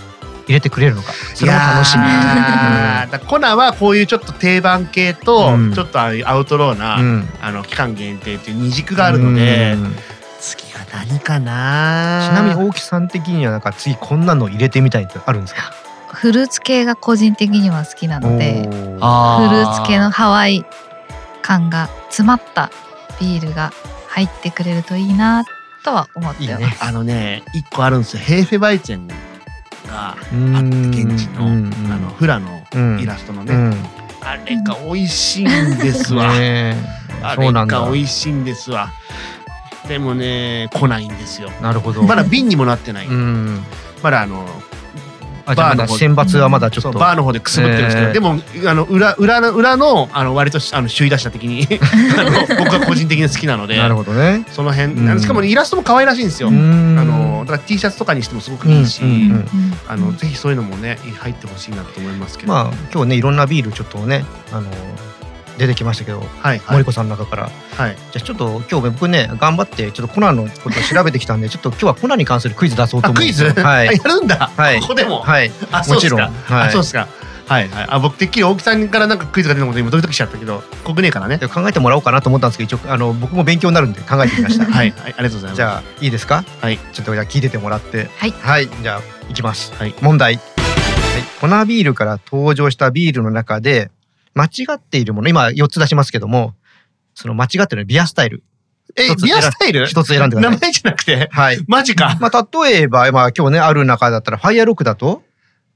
[0.46, 1.12] 入れてくれるのか。
[1.34, 2.04] そいれも楽しみ。
[2.04, 3.10] やー。
[3.12, 5.72] だからコナはこういうちょっと定番系と、うん。
[5.74, 7.28] ちょっとああいうアウトローな、うん。
[7.40, 9.96] あの期間限定っていう二軸があるので、うん。
[10.40, 15.72] 次は何かなちなみに大木さん的にはなんか次こんなの入れてみたいってあるんですか？
[16.12, 20.64] フルーツ系が個人的には好きなのでフルーツ系のハワイ
[21.40, 22.70] 感が詰まった
[23.20, 23.72] ビールが
[24.08, 25.44] 入ってくれるといいな
[25.82, 26.62] とは思ってます。
[26.62, 26.76] いいね。
[26.80, 28.22] あのね一個あるんですよ。
[28.22, 29.08] ヘーフェバイチェン
[29.94, 30.16] があっ
[30.90, 33.00] て現地の,、うんあのフラのうん。
[33.00, 33.74] イラストのね、うん。
[34.20, 36.76] あれが美味しいんですわ、ね
[37.22, 38.90] あれが美味しいんですわ。
[39.88, 41.50] でもね来ないんですよ。
[41.62, 42.02] なるほど。
[42.02, 43.60] まだ瓶にもなってない、うん。
[44.02, 44.44] まだあの
[45.46, 46.98] あじゃあまだ選抜はまだちょっと。
[46.98, 48.12] バーの方でくすぶってるんですけど、えー。
[48.14, 51.66] でもあの裏裏の裏のあの割とあの首位打者的に。
[52.58, 53.76] 僕は個人的に好きなので。
[53.76, 54.44] なるほどね。
[54.50, 56.96] その辺、しかもイラストも可愛らしいんですよ、うん。
[56.98, 59.74] あのだから T シャツとかにしてもすごくいいし、うんうんうんうん。
[59.88, 64.68] あのぜひそういうのもね入ってほしいなと思いますけど、まあ今日ねいろんなビールちょっとねあの
[65.58, 66.60] 出てきましたけどはいはい。
[66.72, 67.42] 森子さんの中から。
[67.44, 67.96] はい。
[68.12, 73.88] じゃあちょっと今日僕ね頑張ってちょっとコナンのことを調べてきたんで ちょっと今日はコナンに関するクイズ出そうと思うクイズ、はい。
[73.88, 74.80] あ やるんだ、はい。
[74.80, 75.50] ここでも、はい。
[75.70, 76.28] あそうですか。
[76.28, 76.58] もちろん。
[76.58, 76.68] はい。
[76.68, 77.08] あそうですか。
[77.46, 77.86] はいはい。
[77.90, 81.36] あ僕てっきり大木さんからなんかクイズが出たことで今ドキドキしちゃったけど国ねえからね。
[81.36, 84.64] で考えてもらおうかなと思ったんですけど一応あの僕も勉強になるんで考えてみました。
[84.70, 85.56] はい、はい、ありがとうございます。
[85.56, 86.42] じゃあいいですか？
[86.62, 86.78] はい。
[86.92, 88.08] ちょっとじゃあ聞いててもらって。
[88.18, 88.68] はい。
[88.82, 89.00] じゃあ
[89.30, 89.94] いきます、はい。
[90.00, 90.42] 問題、はい、
[91.40, 93.90] 粉ビールから登場したビールの中で
[94.34, 96.54] 間違っているもの今4つ出しますけども
[97.14, 98.42] その間違ってるのはビアスタイル。
[98.96, 99.86] えビアスタイル？
[99.86, 100.52] 一つ選んでください。
[100.52, 101.28] 名前じゃなくて？
[101.32, 101.58] はい。
[101.66, 102.16] マジか。
[102.20, 105.22] まあ例えば、まあ、今日ねある中だったらファイアロックだと？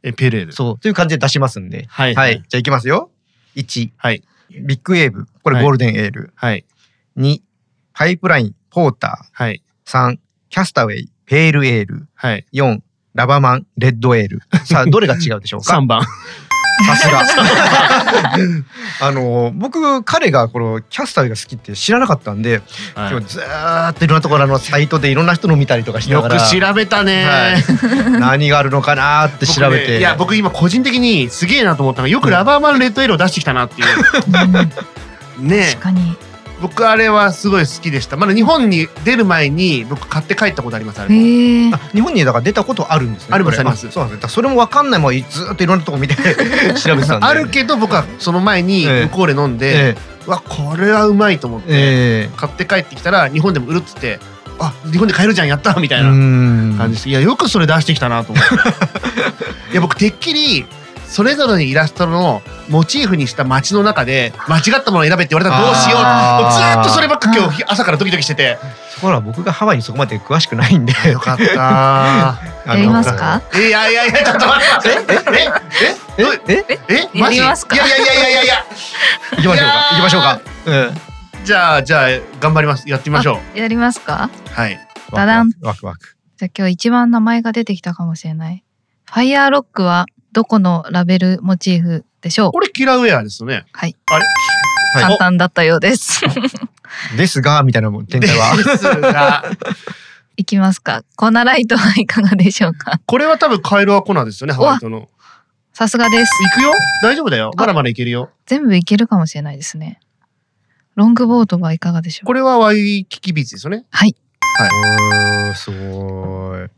[0.02, 0.52] えペレール。
[0.52, 1.86] そうという感じで出しますんで。
[1.88, 2.14] はい。
[2.14, 3.10] はい、はいじゃあいきますよ。
[3.56, 4.22] 1はい。
[4.50, 5.26] ビッグウェーブ。
[5.42, 5.64] これはい。
[5.64, 6.64] ゴールデンエール、はい。
[7.16, 7.40] 2
[7.94, 9.62] パイプラインポータはい。
[9.86, 10.18] ー3
[10.50, 11.10] キャスタウェイ。
[11.24, 12.08] ペールエール。
[12.14, 12.46] はい。
[12.52, 12.80] 4
[13.14, 13.66] ラバマン。
[13.76, 14.40] レッドエール。
[14.64, 15.76] さあどれが違うでしょうか？
[15.78, 16.02] 3番
[16.84, 17.24] さすが。
[19.00, 22.62] あの僕彼がこのキャスターが好きって知らなかったんで、
[22.94, 26.48] は今日ずーっといろんなところのサイトでいろんな人の見たりとかしいよくながら。
[26.48, 28.20] 調べたね、はい。
[28.20, 33.88] 何があるのかなーって僕調べて、ねいや僕今個人的にすげえなと思ったのがよくラバーマンレッドエールを出してきたなっていう。
[35.38, 35.48] うん。
[35.48, 36.16] ね確かに
[36.60, 38.16] 僕あれはすごい好きでした。
[38.16, 41.14] まだ日本に出る前に僕買って帰ったことありますあれ。
[41.72, 43.90] あ日本にだから出たことあるんですねありますあります。
[43.90, 44.32] そうなんです。
[44.34, 45.00] それも分かんない。
[45.00, 46.14] ままずーっといろんなとこ見て。
[46.74, 47.26] 調べてたんで。
[47.26, 49.02] あるけど僕はその前にええ。
[49.04, 49.96] 向こうで飲んで、え
[50.26, 51.74] うわこれはうまいと思って、え
[52.28, 52.30] え。
[52.36, 54.18] 買って帰ってきたら日本でも売るっつって
[54.58, 56.74] あ日本で買えるじゃんやったみたえいなうん。
[56.76, 58.54] 感じですいやよくそれ出してきたなと思って。
[59.72, 60.66] いや僕てっきり
[61.08, 65.98] それぞれのイラストのモチーフにした街の中で間違ったものを選べって言われたらどうしよう。
[65.98, 68.58] ずーっとそればっか今日朝からドキドキしてて。
[69.00, 70.92] ほら僕がハワイにそこまで詳しくないんで。
[71.10, 71.44] よかった。
[72.66, 73.40] やりますか？
[73.54, 74.88] いやいやいやちょっと待って。
[76.18, 78.64] えええええええマジやりますかいやいやいやいやいやいや
[79.36, 81.00] 行きましょうかいやー行きましょうかうん
[81.44, 82.08] じゃあじゃあ
[82.40, 84.78] 頑張りますやってみましょやりますかうはい
[85.12, 88.64] ダダンワクワクワクじゃあ今日一番名前が出てきたかもしれない
[89.04, 92.52] ファイヤーロックはどこのラベルモチーフでしょう？
[92.52, 93.64] これキラーウェアですよね。
[93.72, 93.96] はい。
[94.10, 94.24] あれ？
[94.94, 95.02] はい。
[95.04, 96.20] 簡単だったようです。
[97.16, 98.56] ですがみたいなもん展開は。
[98.56, 99.44] ですが。
[100.36, 101.02] いきますか。
[101.16, 103.00] コナライトはいかがでしょうか？
[103.06, 105.08] これは多分カエルアコナですよねハワイトの。
[105.72, 106.30] さすがです。
[106.56, 106.72] 行くよ？
[107.02, 107.50] 大丈夫だよ。
[107.56, 108.30] まだまだいけるよ。
[108.46, 109.98] 全部いけるかもしれないですね。
[110.94, 112.26] ロングボートはいかがでしょう？
[112.26, 113.84] これはワイキキビーチですよね。
[113.90, 114.14] はい。
[114.60, 116.68] おーすごい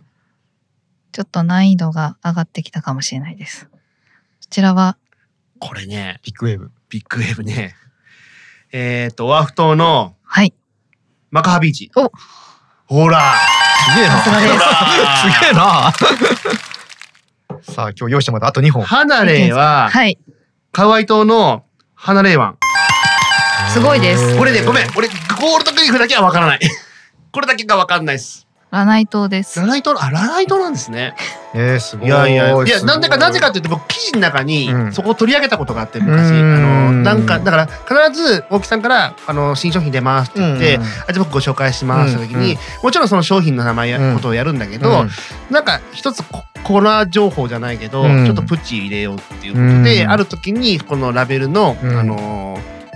[1.12, 3.78] ちょっと難易度が上がってきたかもしれないですこ
[4.48, 4.96] ちらは？
[5.58, 6.70] これね、ビッグウェーブ。
[6.88, 7.76] ビッグウェーブね。
[8.72, 10.54] えっ、と、オアフ島のはい。
[11.30, 11.90] マカハビーチ。
[11.94, 12.10] お
[12.86, 13.34] ほら
[13.94, 14.16] すげえな。
[14.18, 15.92] さすがですほら すげえな。
[17.62, 18.82] さあ今日用意してもらったあと2本。
[18.84, 20.18] ハナレイは、はい。
[20.72, 22.56] カウアイ島のハナレイ湾。
[23.72, 24.90] すごいですこれね、ごめん。
[24.96, 26.60] 俺、ゴールドクリフだけはわからない。
[27.30, 28.46] これだけがわかんないです。
[28.70, 29.58] ラナイ島です。
[29.58, 29.66] ラ。
[29.66, 31.14] ナイト、あ、ラナイトなんですね。
[31.54, 32.08] えー、すごい。
[32.08, 32.68] いやいや、い。
[32.68, 34.92] や、なんでか、なぜかっていうと、僕、記事の中にう、ん。
[34.92, 36.30] そこを取り上げたことがあって、昔。
[36.30, 36.36] あう
[36.92, 37.02] ん。
[37.02, 40.82] の、なんか、だから、必ず、大木さんから、あの、新商品出ますって言って、うん。
[40.82, 42.40] あ、じゃあ僕ご紹介しますって時うん。
[42.42, 44.14] に、もちろんその商品の名前や、うん。
[44.14, 45.10] ことをやるんだけうどん、
[45.50, 48.24] なんか、一つコ、コラ情報じゃないけど、うん。
[48.24, 50.10] ちょっとプチ入れようっていうことで、うん。
[50.12, 51.98] ある時に、このラベルの、うん。
[51.98, 52.49] あの、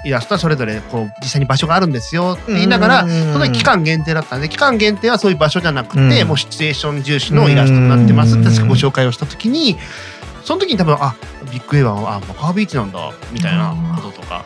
[0.04, 3.32] イラストはそれぞれこう実際に場所があるんですよって言いながら、うん。
[3.32, 6.28] その期間限定だったんで期間限定はそういう場所じゃなくて、うん。
[6.28, 9.76] もうシチュエーション重視のイラストになってますってご紹介をした時に
[10.44, 11.16] その時に多分あ
[11.50, 14.44] ビッグエヴァンはあマカービーチなんだみたいなこととか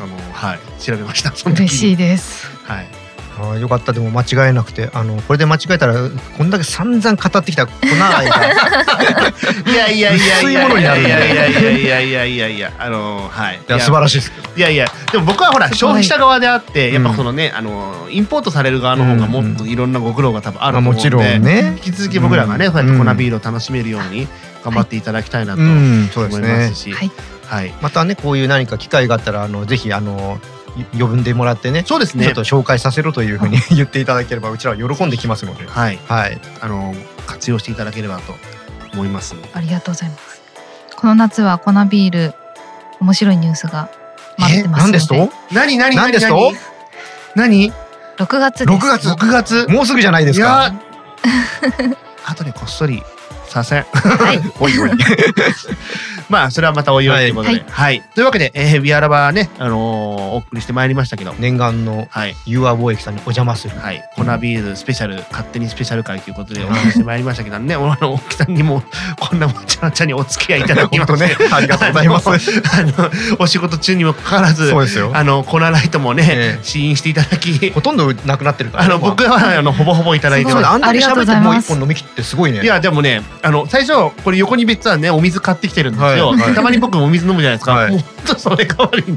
[0.00, 1.66] あのはい調べましたその時に。
[1.66, 2.46] 嬉しいです。
[2.64, 2.99] はい
[3.40, 3.92] あーよかった。
[3.92, 5.94] でも間違えなくてあのこれで間違えたら
[6.36, 8.46] こんだけ散々語ってきた粉愛が。
[9.66, 10.50] いやいやいやいや。
[10.50, 12.72] いやいやいやいやいやいやいやいやいや。
[12.78, 13.60] あのはい。
[13.66, 14.50] いや素晴らしいですけど。
[14.56, 21.78] いやいやでも僕はほら消費者側であってやっぱうんそのね、あのインポートされる側の方がもっといろんなご苦労が多分あると思うんで、まあもちろんね。
[21.84, 22.72] 引き続き僕らがね、うん。
[22.72, 24.28] そうやって粉ビールを楽しめるように
[24.64, 27.10] 頑張っていただきたいなとう思いますねし、はい。
[27.46, 30.38] はい、またねこういう何か機会があったらあのぜひあの
[30.98, 32.24] 呼んでもらってねそうですね。
[32.24, 35.66] ちょっと紹介させろというふうに 言っていただければうちらは喜んできますので。
[35.66, 35.98] はい。
[36.08, 36.40] はい。
[36.60, 36.94] あの
[37.26, 38.34] 活用していただければと
[38.92, 39.34] 思います。
[39.52, 40.40] ありがとうございます。
[40.96, 42.34] この夏は粉ビール
[43.00, 43.88] 面白いニュースが
[44.38, 44.92] 待ってますので。
[44.92, 45.14] 何ですと？
[45.52, 46.52] 何何何何ですと？
[47.34, 47.72] 何
[48.18, 48.86] ？6月です。
[48.86, 49.08] 6月。
[49.08, 49.66] 6月。
[49.68, 50.74] もうすぐじゃないですいかや
[52.26, 53.02] 後でこっそり
[53.50, 53.82] させん。
[53.82, 54.40] はい。
[54.60, 54.90] おいおい。
[56.28, 57.16] まあそれはまたおいおい。
[57.16, 57.96] ということで、ははい。
[57.96, 62.36] いというわけで、えー、ビアラバーね、あのーお送りしてまいりましたけど、念願のはい。
[62.46, 63.76] ユーア貿易さんにお邪魔する。
[63.78, 68.82] はい、粉ビールスペシャル勝手にスペシャル会ということでお送りしてまいりましたけどね、あの大木さんにも
[69.18, 71.36] こんなもちゃわちゃにお付き合いいただきまして、ね。
[71.50, 72.28] ありがとうございます。
[72.30, 72.34] あ
[72.82, 75.10] のお仕事中にもかかわらずそうですよ。
[75.12, 76.64] あの粉ライトもね、ええ。
[76.64, 80.66] 試飲していただきほとんどなくなってるからあの僕はあのほぼほぼいただいてます。
[80.66, 82.62] あんだけありがとう喋ってもうございます一本飲み切ってすごいね。
[82.62, 86.54] いやでもねあの最初これ横に別はねお水買ってきてるんですよ、はいはい。
[86.54, 87.92] たまに僕もお水飲むじゃないですか、はい。
[87.92, 88.00] もう
[88.38, 89.16] それ代わりに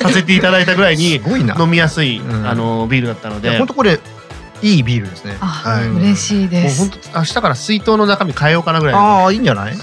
[0.00, 1.54] させていただいたぐらいにすごいな。
[1.58, 2.48] 飲みやすい、うん。
[2.48, 3.58] あのビールだったので。
[3.58, 4.00] 本当これ
[4.62, 5.36] いいビールですね。
[5.40, 6.78] あ、はい嬉しいうです。
[6.88, 9.74] 本当明日から水筒の中身変えようかなぐらいああいいんじゃない？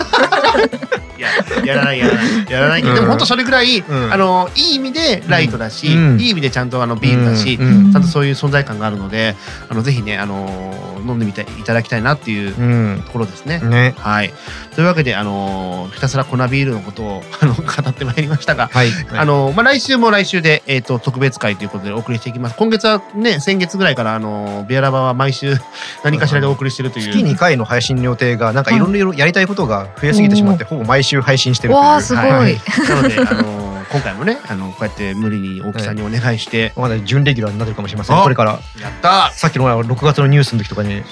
[1.20, 1.30] いや
[1.66, 2.52] やらないやらない。
[2.52, 2.96] やらないけど、うん。
[2.96, 4.14] でも本当それぐらい、うん。
[4.14, 6.20] あのいい意味でライトだし、うん。
[6.20, 9.36] いい意味でちゃんとあのビールだし、ちゃんとそういう存在感があるので
[9.70, 13.04] あのぜひねあの飲んでみていただきたいなっていううん。
[13.06, 13.60] ところですね。
[13.60, 13.96] ね。
[13.98, 14.34] はい、
[14.76, 18.92] というわけで、あのひたすら粉ビールのことを あの語ってまいりましたが、はい。
[19.12, 22.56] あのまあ、来週も来週で、えー、と特別会ということでお送りしていきます。
[22.56, 25.58] 今月はね先月ぐらいから、あのビアラバは毎週
[26.04, 27.10] 何かしらでお送りしてるという。
[27.12, 31.84] 月2回の配信の予定がなんかいろいろやりたいことが増えすぎてしまってほぼ毎週配信してるという。
[31.84, 32.26] わあすごい。
[32.26, 32.60] はい。
[32.90, 38.18] なので、あの今回もねあのこうやって無理に大木さんにお願いして、まだ準レギュラーになってるかもしれません。
[38.18, 38.60] あこれから。
[38.82, 41.04] やったさっきの6月のニュースの時とかに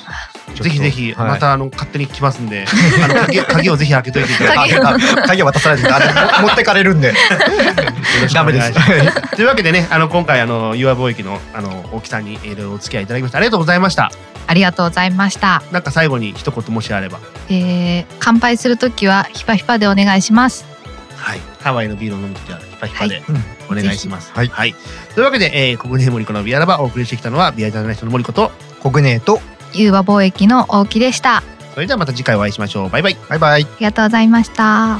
[0.56, 2.66] ぜひぜひ、はいまたあの勝手に来ますんで、
[3.04, 4.76] あの鍵鍵をぜひ開けといていただいて。
[5.28, 7.14] 鍵渡さないであの持ってかれるんで
[8.34, 8.74] ダメです
[9.36, 13.38] というわけでね、あの今回あの u ア貿易のあの大木さんにいろいろお付き合いいただきました。
[13.38, 14.12] ありがとうございました。
[14.48, 15.62] ありがとうございました。
[15.72, 17.20] なんか最後に一言もしあれば。
[17.50, 20.66] えー、乾杯するときはヒパヒパでお願いします。
[21.18, 21.42] はい。
[21.62, 24.32] ハワイのビールを飲むときはヒパヒパでうんお願いします。
[24.34, 24.74] はいはい。
[25.14, 29.42] というわけで、えー、国ネ森子のビアラバお送りしてきたのはビアジャーナリストの森子と、コグネーと
[29.74, 31.38] ユーバ貿易の大木でした。
[31.38, 31.44] あ
[31.74, 32.90] それではまた次回お会いしましょう。
[32.90, 33.18] バイバイ。
[33.30, 35.00] バイバイりがとうございました。